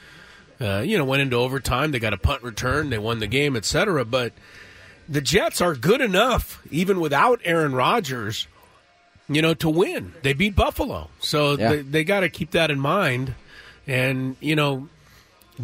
[0.61, 1.93] Uh, you know, went into overtime.
[1.93, 2.91] They got a punt return.
[2.91, 4.05] They won the game, etc.
[4.05, 4.33] But
[5.09, 8.47] the Jets are good enough, even without Aaron Rodgers,
[9.29, 10.13] you know, to win.
[10.23, 11.69] They beat Buffalo, so Yeah.
[11.71, 13.35] they, they got to keep that in mind.
[13.87, 14.89] And you know,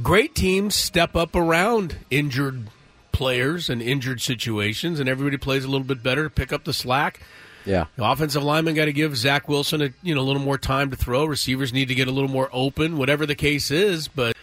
[0.03, 2.69] great teams step up around injured
[3.13, 6.73] players and injured situations, and everybody plays a little bit better to pick up the
[6.73, 7.21] slack.
[7.67, 10.59] yeah, The offensive lineman got to give Zach Wilson a you know a little more
[10.59, 11.25] time to throw.
[11.27, 14.09] Receivers need to get a little more open, whatever the case is.
[14.09, 14.37] But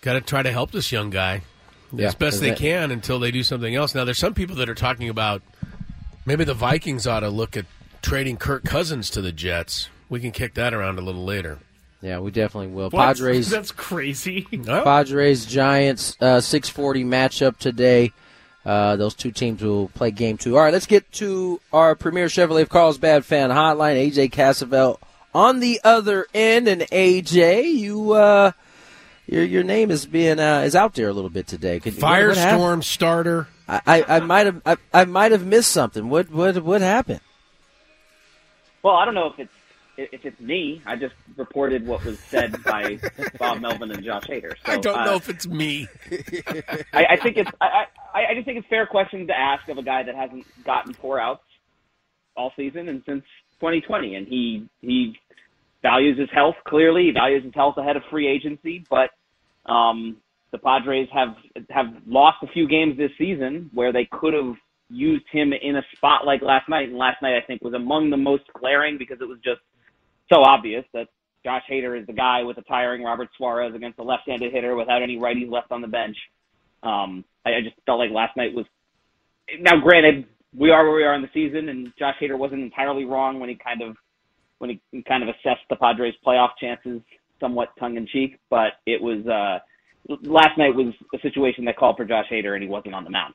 [0.00, 1.42] got to try to help this young guy
[1.92, 3.94] Yeah, as best they that- can until they do something else.
[3.94, 5.42] Now, there's some people that are talking about
[6.24, 7.66] maybe the Vikings ought to look at
[8.02, 9.88] trading Kirk Cousins to the Jets.
[10.08, 11.58] We can kick that around a little later.
[12.02, 12.90] yeah, we definitely will.
[12.90, 13.06] What?
[13.16, 13.50] Padres.
[13.50, 14.42] That's crazy.
[14.42, 18.12] Padres Giants uh, 640 matchup today.
[18.64, 20.56] Uh, those two teams will play game two.
[20.56, 24.10] All right, let's get to our premier Chevrolet of Carlsbad fan hotline.
[24.10, 24.98] AJ Cassavell
[25.34, 28.52] on the other end, and AJ, you uh,
[29.30, 31.78] your your name is being uh, is out there a little bit today.
[31.80, 32.36] Could, what- what?
[32.36, 33.48] Firestorm starter.
[33.68, 36.08] I, I, I might have I, I might have missed something.
[36.08, 37.20] What what what happened?
[38.82, 39.52] Well, I don't know if it's
[39.96, 40.82] if it's me.
[40.84, 42.98] I just reported what was said by
[43.38, 44.54] Bob Melvin and Josh Hader.
[44.66, 45.86] So, I don't uh, know if it's me.
[46.92, 49.78] I, I think it's I, I, I just think it's fair question to ask of
[49.78, 51.44] a guy that hasn't gotten four outs
[52.36, 53.22] all season and since
[53.60, 55.16] 2020, and he he
[55.82, 57.04] values his health clearly.
[57.04, 59.10] He values his health ahead of free agency, but
[59.66, 60.16] um,
[60.52, 61.36] the Padres have
[61.70, 64.54] have lost a few games this season where they could have
[64.88, 68.10] used him in a spot like last night, and last night I think was among
[68.10, 69.60] the most glaring because it was just
[70.32, 71.06] so obvious that
[71.44, 75.02] Josh Hader is the guy with a tiring Robert Suarez against a left-handed hitter without
[75.02, 76.16] any righties left on the bench.
[76.82, 78.66] Um, I, I just felt like last night was.
[79.60, 83.04] Now, granted, we are where we are in the season, and Josh Hader wasn't entirely
[83.04, 83.96] wrong when he kind of
[84.58, 87.00] when he kind of assessed the Padres' playoff chances,
[87.40, 88.38] somewhat tongue in cheek.
[88.48, 89.58] But it was uh,
[90.22, 93.10] last night was a situation that called for Josh Hader, and he wasn't on the
[93.10, 93.34] mound.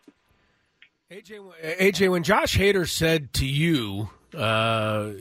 [1.12, 1.39] AJ,
[1.80, 5.12] AJ, when Josh Hader said to you uh,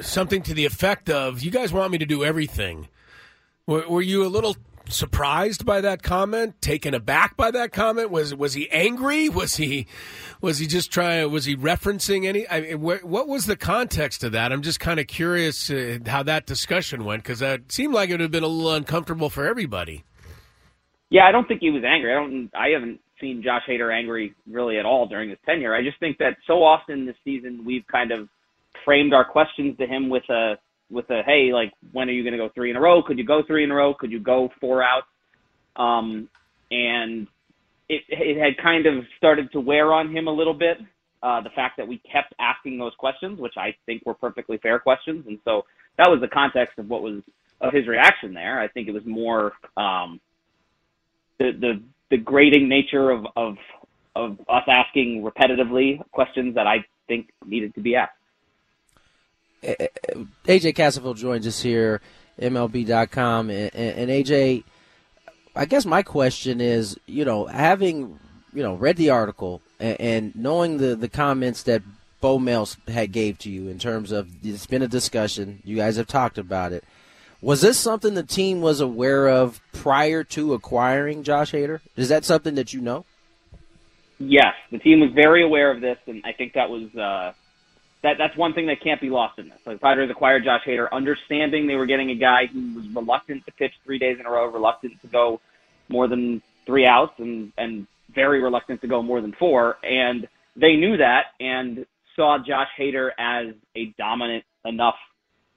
[0.00, 2.88] something to the effect of, "You guys want me to do everything,"
[3.66, 4.56] were, were you a little
[4.88, 6.60] surprised by that comment?
[6.60, 8.10] Taken aback by that comment?
[8.10, 9.28] Was was he angry?
[9.28, 9.86] Was he
[10.40, 11.30] was he just trying?
[11.30, 12.48] Was he referencing any?
[12.48, 14.52] I mean, wh- what was the context of that?
[14.52, 18.14] I'm just kind of curious uh, how that discussion went because that seemed like it
[18.14, 20.04] would have been a little uncomfortable for everybody.
[21.10, 22.12] Yeah, I don't think he was angry.
[22.12, 22.50] I don't.
[22.54, 25.74] I haven't seen Josh Hader angry really at all during his tenure.
[25.74, 28.28] I just think that so often this season we've kind of
[28.84, 30.54] framed our questions to him with a
[30.92, 33.02] with a hey, like when are you going to go three in a row?
[33.02, 33.94] Could you go three in a row?
[33.94, 35.06] Could you go four outs?
[35.76, 36.28] Um,
[36.70, 37.26] and
[37.88, 40.78] it it had kind of started to wear on him a little bit.
[41.22, 44.80] Uh, the fact that we kept asking those questions, which I think were perfectly fair
[44.80, 45.64] questions, and so
[45.96, 47.22] that was the context of what was
[47.60, 48.60] of his reaction there.
[48.60, 50.20] I think it was more um,
[51.38, 53.56] the the the grating nature of of
[54.14, 58.12] of us asking repetitively questions that I think needed to be asked.
[59.62, 62.00] AJ Cassavell joins us here,
[62.40, 64.64] MLB.com, and, and AJ,
[65.54, 68.18] I guess my question is, you know, having
[68.54, 71.82] you know read the article and, and knowing the the comments that
[72.20, 75.96] Bob Melvin had gave to you in terms of it's been a discussion, you guys
[75.96, 76.84] have talked about it.
[77.40, 81.80] Was this something the team was aware of prior to acquiring Josh Hader?
[81.96, 83.04] Is that something that you know?
[84.20, 87.32] Yes, the team was very aware of this, and I think that was uh,
[88.02, 88.16] that.
[88.18, 89.58] That's one thing that can't be lost in this.
[89.64, 93.52] Like Padres acquired Josh Hader, understanding they were getting a guy who was reluctant to
[93.52, 95.40] pitch three days in a row, reluctant to go
[95.88, 99.76] more than three outs, and and very reluctant to go more than four.
[99.82, 104.96] And they knew that and saw Josh Hader as a dominant enough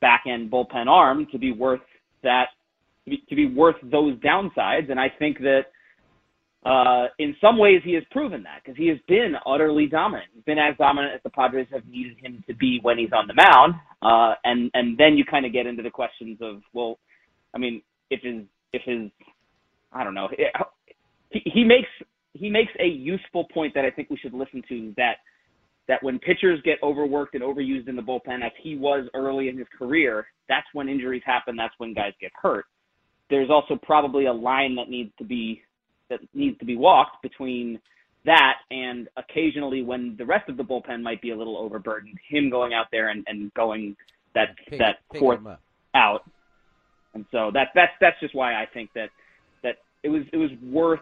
[0.01, 1.81] back end bullpen arm to be worth
[2.23, 2.49] that
[3.05, 4.89] to be, to be worth those downsides.
[4.89, 5.65] And I think that
[6.66, 10.30] uh, in some ways he has proven that because he has been utterly dominant.
[10.34, 13.28] He's been as dominant as the Padres have needed him to be when he's on
[13.28, 13.76] the mound.
[14.01, 16.97] Uh, and and then you kind of get into the questions of well,
[17.53, 18.43] I mean, if his
[18.74, 19.11] if his
[19.93, 20.28] I don't know,
[21.30, 21.89] he, he makes
[22.34, 25.18] he makes a useful point that I think we should listen to that
[25.88, 29.57] that when pitchers get overworked and overused in the bullpen, as he was early in
[29.57, 31.55] his career, that's when injuries happen.
[31.55, 32.66] That's when guys get hurt.
[33.30, 35.61] There's also probably a line that needs to be
[36.10, 37.80] that needs to be walked between
[38.26, 42.49] that and occasionally when the rest of the bullpen might be a little overburdened, him
[42.49, 43.95] going out there and, and going
[44.34, 45.39] that Pick- that pick fourth
[45.93, 46.24] out.
[47.14, 49.10] And so that that's that's just why I think that
[49.64, 50.99] that it was it was worth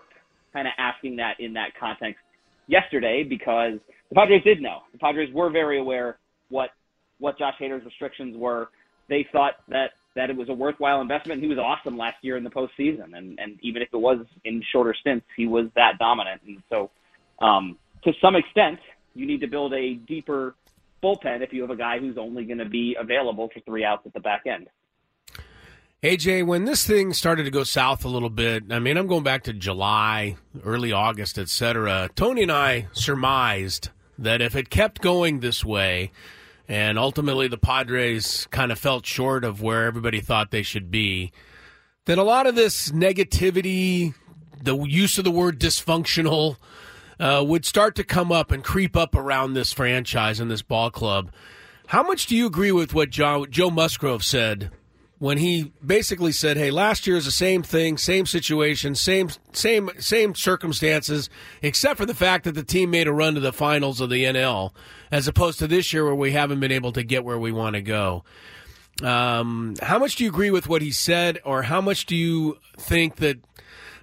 [0.51, 2.19] kind of asking that in that context
[2.67, 3.79] yesterday because
[4.09, 4.79] the Padres did know.
[4.91, 6.17] The Padres were very aware
[6.49, 6.69] what
[7.19, 8.69] what Josh Hader's restrictions were.
[9.09, 11.41] They thought that that it was a worthwhile investment.
[11.41, 14.63] He was awesome last year in the postseason, and and even if it was in
[14.71, 16.41] shorter stints, he was that dominant.
[16.45, 16.89] And so,
[17.41, 18.79] um, to some extent,
[19.15, 20.55] you need to build a deeper
[21.03, 24.05] bullpen if you have a guy who's only going to be available for three outs
[24.05, 24.67] at the back end.
[26.01, 29.23] AJ, when this thing started to go south a little bit, I mean, I'm going
[29.23, 30.35] back to July,
[30.65, 32.09] early August, et cetera.
[32.13, 36.11] Tony and I surmised that if it kept going this way,
[36.67, 41.31] and ultimately the Padres kind of felt short of where everybody thought they should be,
[42.05, 44.13] Then a lot of this negativity,
[44.61, 46.57] the use of the word dysfunctional,
[47.19, 50.91] uh, would start to come up and creep up around this franchise and this ball
[50.91, 51.31] club.
[51.87, 54.71] How much do you agree with what Joe, Joe Musgrove said
[55.23, 59.89] when he basically said, "Hey, last year is the same thing, same situation, same same
[59.97, 61.29] same circumstances,
[61.61, 64.25] except for the fact that the team made a run to the finals of the
[64.25, 64.73] NL,
[65.13, 67.75] as opposed to this year where we haven't been able to get where we want
[67.75, 68.25] to go."
[69.01, 72.57] Um, how much do you agree with what he said, or how much do you
[72.75, 73.37] think that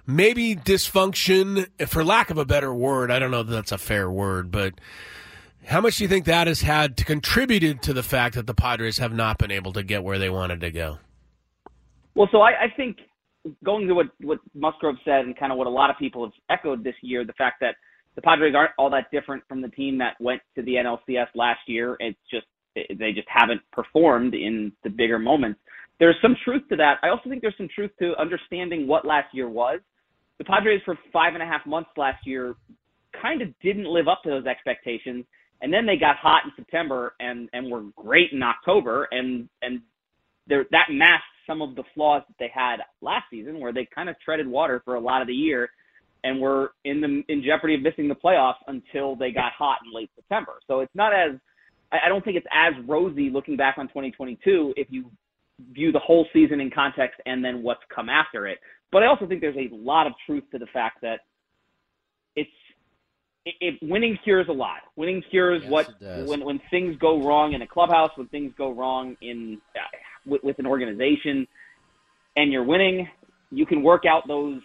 [0.07, 4.09] maybe dysfunction, for lack of a better word, I don't know that that's a fair
[4.09, 4.73] word, but
[5.67, 8.55] how much do you think that has had to contributed to the fact that the
[8.55, 10.97] Padres have not been able to get where they wanted to go?
[12.15, 12.97] Well, so I, I think
[13.63, 16.33] going to what what Musgrove said and kind of what a lot of people have
[16.49, 17.75] echoed this year, the fact that
[18.15, 21.61] the Padres aren't all that different from the team that went to the NLCS last
[21.67, 21.95] year.
[21.99, 22.45] It's just
[22.75, 25.59] they just haven't performed in the bigger moments.
[25.99, 26.97] There's some truth to that.
[27.03, 29.79] I also think there's some truth to understanding what last year was.
[30.37, 32.55] The Padres for five and a half months last year
[33.21, 35.25] kind of didn't live up to those expectations,
[35.61, 39.81] and then they got hot in September and and were great in October, and and
[40.47, 44.09] there that masked some of the flaws that they had last season, where they kind
[44.09, 45.69] of treaded water for a lot of the year,
[46.23, 49.93] and were in the in jeopardy of missing the playoffs until they got hot in
[49.93, 50.53] late September.
[50.67, 51.31] So it's not as
[51.91, 55.11] I don't think it's as rosy looking back on 2022 if you
[55.73, 58.59] view the whole season in context and then what's come after it.
[58.91, 61.19] But I also think there's a lot of truth to the fact that
[62.35, 62.49] it's
[63.45, 64.79] it, it winning cures a lot.
[64.95, 65.89] Winning cures what
[66.25, 69.79] when when things go wrong in a clubhouse, when things go wrong in uh,
[70.25, 71.47] with, with an organization,
[72.35, 73.07] and you're winning,
[73.51, 74.59] you can work out those.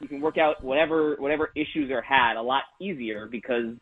[0.00, 3.74] You can work out whatever whatever issues are had a lot easier because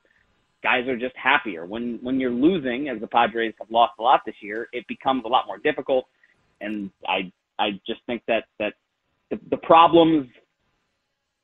[0.62, 1.64] guys are just happier.
[1.64, 5.22] When when you're losing, as the Padres have lost a lot this year, it becomes
[5.24, 6.06] a lot more difficult.
[6.60, 8.74] And I I just think that that
[9.30, 10.28] the, the problems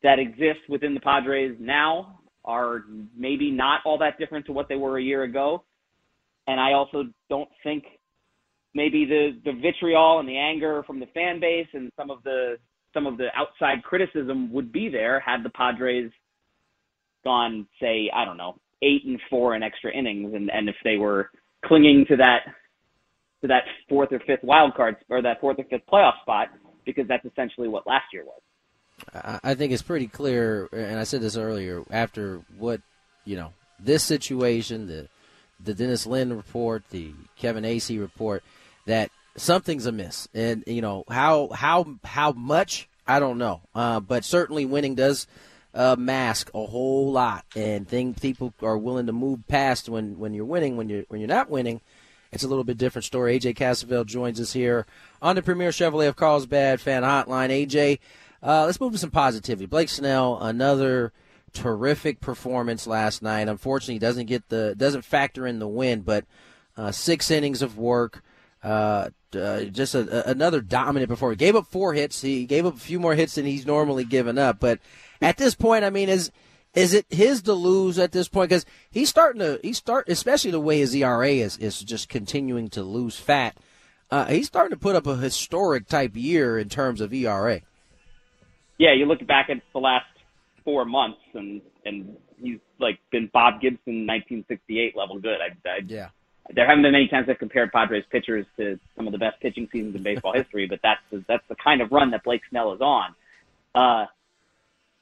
[0.02, 2.82] that exist within the Padres now are
[3.16, 5.64] maybe not all that different to what they were a year ago.
[6.46, 7.84] And I also don't think
[8.74, 12.56] maybe the the vitriol and the anger from the fan base and some of the
[12.92, 16.10] some of the outside criticism would be there had the Padres
[17.24, 20.96] gone say I don't know eight and four in extra innings and and if they
[20.96, 21.30] were
[21.64, 22.40] clinging to that
[23.42, 26.48] to that fourth or fifth wild card or that fourth or fifth playoff spot
[26.84, 28.40] because that's essentially what last year was.
[29.42, 31.82] I think it's pretty clear, and I said this earlier.
[31.90, 32.80] After what
[33.24, 35.08] you know, this situation, the
[35.62, 38.42] the Dennis Lin report, the Kevin Acee report,
[38.86, 44.24] that something's amiss, and you know how how how much I don't know, uh, but
[44.24, 45.26] certainly winning does
[45.74, 50.34] uh, mask a whole lot, and thing people are willing to move past when when
[50.34, 50.76] you're winning.
[50.76, 51.80] When you're when you're not winning,
[52.32, 53.38] it's a little bit different story.
[53.38, 54.86] AJ Cassavell joins us here
[55.22, 57.50] on the Premier Chevrolet of Carlsbad fan hotline.
[57.50, 57.98] AJ,
[58.42, 59.66] uh, let's move to some positivity.
[59.66, 61.12] Blake Snell, another
[61.52, 63.48] terrific performance last night.
[63.48, 66.24] Unfortunately, doesn't get the doesn't factor in the win, but
[66.76, 68.22] uh, six innings of work.
[68.64, 71.38] Uh, uh, just a, a, another dominant performance.
[71.38, 72.22] Gave up four hits.
[72.22, 74.58] He gave up a few more hits than he's normally given up.
[74.58, 74.80] But
[75.20, 76.30] at this point, I mean, is
[76.72, 78.48] is it his to lose at this point?
[78.48, 82.70] Because he's starting to he start, especially the way his ERA is is just continuing
[82.70, 83.56] to lose fat.
[84.10, 87.60] Uh, he's starting to put up a historic type year in terms of ERA.
[88.78, 90.06] Yeah, you look back at the last
[90.64, 95.38] four months and and he's like been Bob Gibson 1968 level good.
[95.40, 96.08] I, I yeah.
[96.52, 99.68] There haven't been many times I've compared Padres pitchers to some of the best pitching
[99.72, 102.72] seasons in baseball history, but that's the, that's the kind of run that Blake Snell
[102.74, 103.14] is on.
[103.74, 104.06] Uh,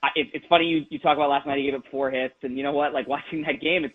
[0.03, 1.59] I, it, it's funny you you talk about last night.
[1.59, 2.93] He gave up four hits, and you know what?
[2.93, 3.95] Like watching that game, it's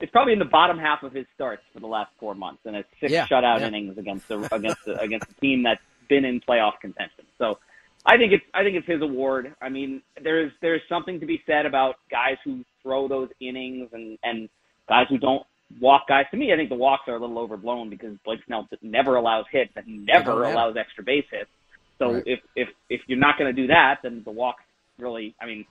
[0.00, 2.76] it's probably in the bottom half of his starts for the last four months, and
[2.76, 3.68] it's six Yeah, shutout yeah.
[3.68, 7.24] innings against the against the, against a team that's been in playoff contention.
[7.38, 7.58] So
[8.06, 9.54] I think it's I think it's his award.
[9.62, 14.18] I mean, there's there's something to be said about guys who throw those innings and
[14.22, 14.48] and
[14.88, 15.46] guys who don't
[15.80, 16.26] walk guys.
[16.30, 19.46] To me, I think the walks are a little overblown because Blake Snell never allows
[19.50, 21.50] hits and never allows extra base hits.
[21.98, 22.22] So Right.
[22.26, 24.62] if if if you're not going to do that, then the walks
[24.98, 25.34] really.
[25.40, 25.64] I mean,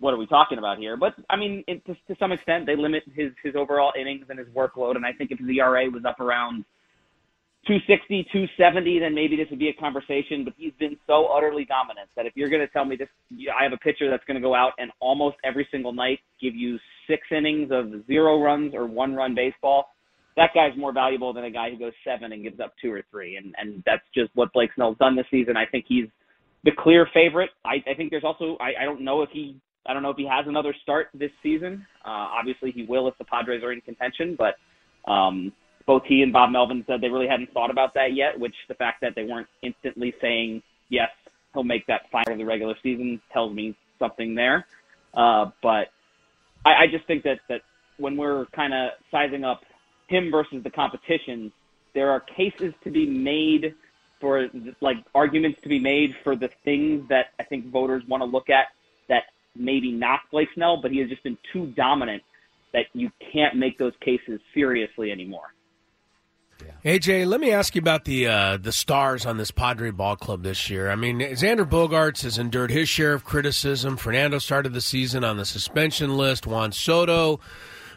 [0.00, 0.96] what are we talking about here?
[0.96, 4.38] But I mean, it, to, to some extent, they limit his his overall innings and
[4.38, 4.96] his workload.
[4.96, 6.64] And I think if his ERA was up around
[7.66, 10.42] 260, 270, then maybe this would be a conversation.
[10.44, 13.08] But he's been so utterly dominant that if you're going to tell me this,
[13.56, 16.56] I have a pitcher that's going to go out and almost every single night give
[16.56, 19.90] you six innings of zero runs or one run baseball,
[20.36, 23.02] that guy's more valuable than a guy who goes seven and gives up two or
[23.10, 23.36] three.
[23.36, 25.56] And and that's just what Blake Snell's done this season.
[25.56, 26.06] I think he's
[26.64, 27.50] the clear favorite.
[27.64, 30.16] I, I think there's also I, I don't know if he I don't know if
[30.16, 31.86] he has another start this season.
[32.04, 34.54] Uh, obviously he will if the Padres are in contention, but
[35.10, 35.52] um,
[35.86, 38.38] both he and Bob Melvin said they really hadn't thought about that yet.
[38.38, 41.10] Which the fact that they weren't instantly saying yes
[41.52, 44.66] he'll make that final of the regular season tells me something there.
[45.14, 45.88] Uh, but
[46.64, 47.62] I, I just think that that
[47.98, 49.62] when we're kind of sizing up
[50.08, 51.52] him versus the competition,
[51.94, 53.74] there are cases to be made
[54.20, 54.48] for
[54.80, 58.50] like arguments to be made for the things that I think voters want to look
[58.50, 58.68] at
[59.08, 59.24] that
[59.56, 62.22] maybe not Blake Snell, but he has just been too dominant
[62.72, 65.52] that you can't make those cases seriously anymore.
[66.84, 70.42] AJ, let me ask you about the uh, the stars on this Padre ball club
[70.42, 70.90] this year.
[70.90, 73.96] I mean, Xander Bogaerts has endured his share of criticism.
[73.96, 76.44] Fernando started the season on the suspension list.
[76.44, 77.38] Juan Soto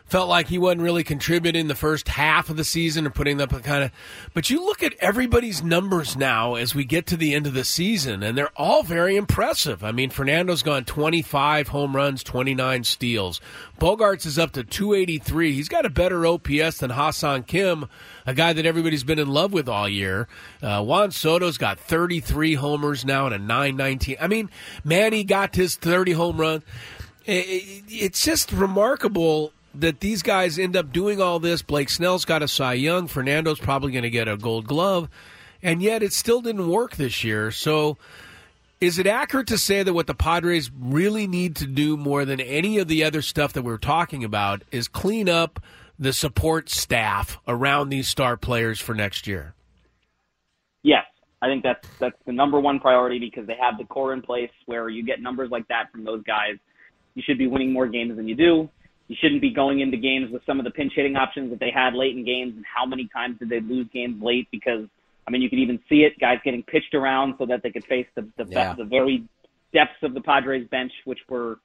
[0.06, 3.52] felt like he wasn't really contributing the first half of the season or putting up
[3.52, 3.92] a kind of.
[4.34, 7.64] But you look at everybody's numbers now as we get to the end of the
[7.64, 9.84] season, and they're all very impressive.
[9.84, 13.42] I mean, Fernando's gone 25 home runs, 29 steals.
[13.80, 15.54] Bogaerts is up to 283.
[15.54, 17.88] He's got a better OPS than Ha-Seong Kim,
[18.28, 20.28] a guy that everybody's been in love with all year.
[20.62, 24.18] Uh, Juan Soto's got 33 homers now and a 919.
[24.22, 24.52] I mean,
[24.84, 26.64] Manny got his 30 home run.
[27.28, 31.62] It's just remarkable that these guys end up doing all this.
[31.62, 33.08] Blake Snell's got a Cy Young.
[33.08, 35.10] Fernando's probably going to get a Gold Glove,
[35.62, 37.52] and yet it still didn't work this year.
[37.52, 37.98] So,
[38.82, 42.42] is it accurate to say that what the Padres really need to do more than
[42.42, 45.60] any of the other stuff that we're talking about is clean up
[45.98, 49.54] the support staff around these star players for next year?
[50.84, 51.06] Yes,
[51.42, 54.52] I think that's that's the number one priority because they have the core in place
[54.66, 56.58] where you get numbers like that from those guys.
[57.16, 58.70] You should be winning more games than you do.
[59.08, 61.70] You shouldn't be going into games with some of the pinch hitting options that they
[61.72, 64.88] had late in games and how many times did they lose games late because
[65.28, 67.86] I mean you could even see it, guys getting pitched around so that they could
[67.86, 68.74] face the the, Yeah.
[68.74, 69.24] the very
[69.74, 71.60] depths of the Padres bench, which were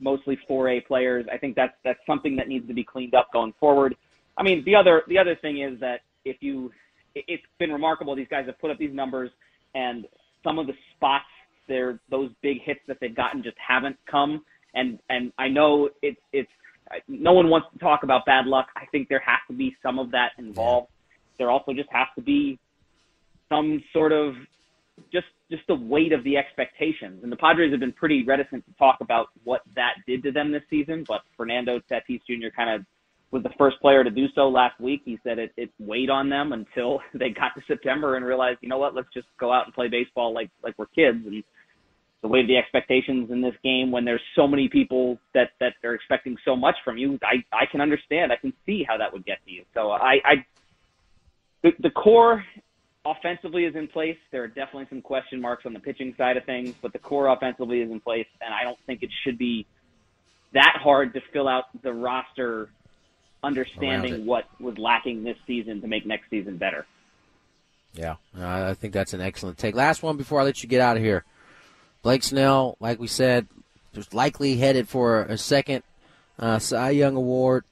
[0.00, 1.26] mostly 4A players.
[1.32, 3.94] I think that's that's something that needs to be cleaned up going forward.
[4.36, 6.72] I mean, the other the other thing is that if you,
[7.14, 8.14] it- it's been remarkable.
[8.16, 9.30] These guys have put up these numbers,
[9.74, 10.06] and
[10.42, 11.26] some of the spots,
[11.68, 14.44] they're those big hits that they've gotten just haven't come.
[14.74, 16.50] And and I know it's it's
[17.08, 18.66] no one wants to talk about bad luck.
[18.76, 20.88] I think there has to be some of that involved.
[21.38, 22.58] There also just has to be
[23.48, 24.34] some sort of
[25.12, 27.20] just just the weight of the expectations.
[27.22, 30.52] And the Padres have been pretty reticent to talk about what that did to them
[30.52, 32.48] this season, but Fernando Tatis Jr.
[32.54, 32.86] kind of
[33.32, 35.02] was the first player to do so last week.
[35.04, 38.68] He said it, it weighed on them until they got to September and realized, you
[38.68, 41.24] know what, let's just go out and play baseball like like we're kids.
[41.26, 41.42] And
[42.22, 45.94] the of the expectations in this game when there's so many people that that are
[45.94, 48.32] expecting so much from you, I I can understand.
[48.32, 49.64] I can see how that would get to you.
[49.74, 50.44] So I I
[51.62, 52.44] the, the core
[53.04, 54.18] offensively is in place.
[54.30, 57.28] There are definitely some question marks on the pitching side of things, but the core
[57.28, 59.66] offensively is in place, and I don't think it should be
[60.52, 62.68] that hard to fill out the roster
[63.42, 66.86] understanding what was lacking this season to make next season better.
[67.94, 69.74] Yeah, I think that's an excellent take.
[69.74, 71.24] Last one before I let you get out of here.
[72.02, 73.46] Blake Snell, like we said,
[73.94, 75.82] is likely headed for a second
[76.38, 77.64] uh, Cy Young award.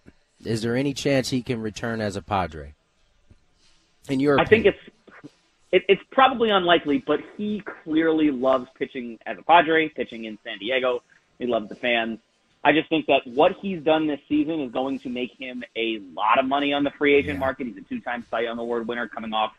[0.45, 2.75] Is there any chance he can return as a Padre?
[4.09, 4.79] In your I think it's
[5.71, 10.59] it, it's probably unlikely, but he clearly loves pitching as a Padre, pitching in San
[10.59, 11.03] Diego.
[11.39, 12.19] He loves the fans.
[12.65, 16.01] I just think that what he's done this season is going to make him a
[16.15, 17.67] lot of money on the free agent market.
[17.67, 19.53] He's a two-time Cy Young Award winner, coming off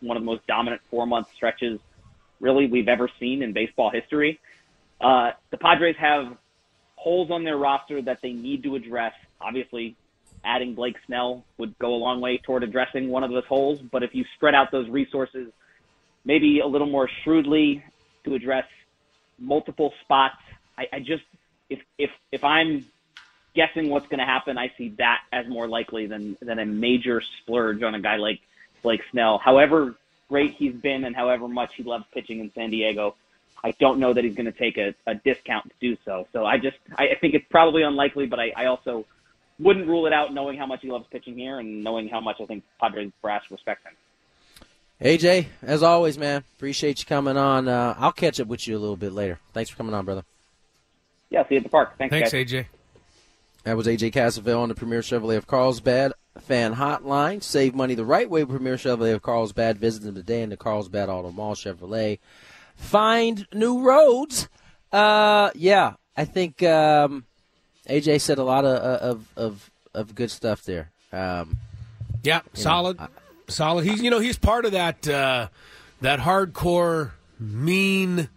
[0.00, 1.80] one of the most dominant four-month stretches
[2.40, 4.40] really we've ever seen in baseball history.
[5.00, 6.36] Uh, the Padres have
[6.96, 9.14] holes on their roster that they need to address.
[9.40, 9.96] Obviously,
[10.44, 13.80] adding Blake Snell would go a long way toward addressing one of those holes.
[13.80, 15.50] But if you spread out those resources
[16.24, 17.82] maybe a little more shrewdly
[18.24, 18.66] to address
[19.38, 20.36] multiple spots,
[20.76, 21.24] I, I just
[21.68, 22.84] if if if I'm
[23.54, 27.22] guessing what's going to happen, I see that as more likely than than a major
[27.40, 28.40] splurge on a guy like
[28.82, 29.38] Blake Snell.
[29.38, 29.96] However
[30.30, 33.16] great he's been and however much he loves pitching in San Diego,
[33.62, 36.26] I don't know that he's going to take a, a discount to do so.
[36.32, 39.04] So I just I, I think it's probably unlikely, but I, I also
[39.58, 42.40] wouldn't rule it out, knowing how much he loves pitching here and knowing how much
[42.40, 43.92] I think Padres brass respects him.
[45.02, 47.68] AJ, as always, man, appreciate you coming on.
[47.68, 49.38] Uh, I'll catch up with you a little bit later.
[49.52, 50.24] Thanks for coming on, brother.
[51.30, 51.96] Yeah, see you at the park.
[51.98, 52.46] Thanks, Thanks, guys.
[52.46, 52.66] AJ.
[53.64, 57.42] That was AJ Cassavell on the Premier Chevrolet of Carlsbad fan hotline.
[57.42, 59.78] Save money the right way with Premier Chevrolet of Carlsbad.
[59.78, 62.18] Visit them today in the Carlsbad Auto Mall Chevrolet.
[62.76, 64.48] Find new roads.
[64.92, 67.24] Uh, yeah, I think um,
[67.88, 70.90] AJ said a lot of of of, of good stuff there.
[71.12, 71.58] Um,
[72.22, 73.08] Yeah, solid, know,
[73.48, 73.84] solid.
[73.86, 75.48] He's you know he's part of that uh,
[76.00, 78.28] that hardcore mean,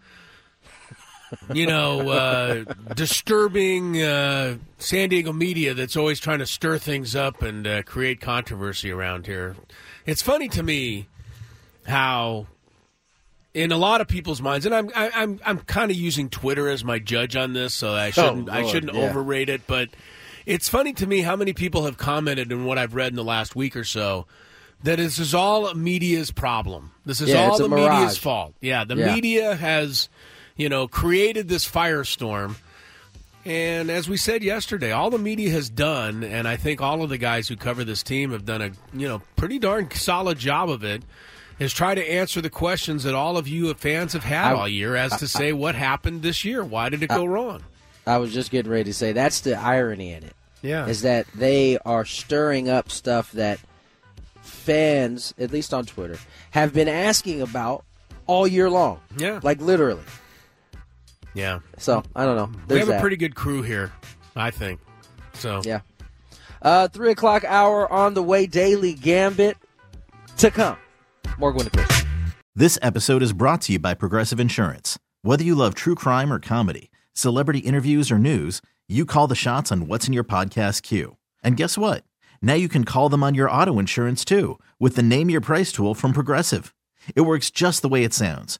[1.53, 2.63] you know, uh,
[2.95, 8.19] disturbing uh, San Diego media that's always trying to stir things up and uh, create
[8.21, 9.55] controversy around here.
[10.05, 11.07] It's funny to me
[11.85, 12.47] how.
[13.55, 16.69] In a lot of people's minds, and I'm I, I'm I'm kind of using Twitter
[16.69, 19.01] as my judge on this, so I shouldn't I Lord, shouldn't yeah.
[19.07, 19.67] overrate it.
[19.67, 19.89] But
[20.47, 23.23] it's funny to me how many people have commented in what I've read in the
[23.23, 24.25] last week or so
[24.81, 26.93] that this is all media's problem.
[27.05, 28.55] This is Yeah, all the media's fault.
[28.59, 29.13] Yeah, the Yeah.
[29.13, 30.09] media has,
[30.55, 32.55] you know, created this firestorm.
[33.45, 37.09] And as we said yesterday, all the media has done, and I think all of
[37.09, 40.69] the guys who cover this team have done a you know pretty darn solid job
[40.69, 41.03] of it,
[41.59, 44.67] is try to answer the questions that all of you fans have had I- all
[44.67, 46.63] year as to I- say what happened this year.
[46.63, 47.63] Why did it go wrong?
[48.07, 50.35] I was just getting ready to say that's the irony in it.
[50.61, 50.87] Yeah.
[50.87, 53.59] Is that they are stirring up stuff that
[54.41, 56.17] fans, at least on Twitter,
[56.51, 57.83] have been asking about
[58.27, 58.99] all year long.
[59.17, 59.39] Yeah.
[59.43, 60.01] Like literally.
[61.33, 61.59] Yeah.
[61.77, 62.45] So, I don't know.
[62.45, 63.91] we There's have a pretty good crew here,
[64.35, 64.79] I think.
[65.33, 65.81] So Yeah.
[66.61, 68.45] Uh, three o'clock hour on the way.
[68.45, 69.57] Daily Gambit
[70.37, 70.77] to come.
[71.37, 72.05] More Gwynn and Chris.
[72.55, 74.97] This episode is brought to you by Progressive Insurance.
[75.23, 79.71] Whether you love true crime or comedy, celebrity interviews or news, you call the shots
[79.71, 81.17] on what's in your podcast queue.
[81.43, 82.03] And guess what?
[82.41, 85.71] Now you can call them on your auto insurance too with the Name Your Price
[85.71, 86.75] tool from Progressive.
[87.15, 88.59] It works just the way it sounds.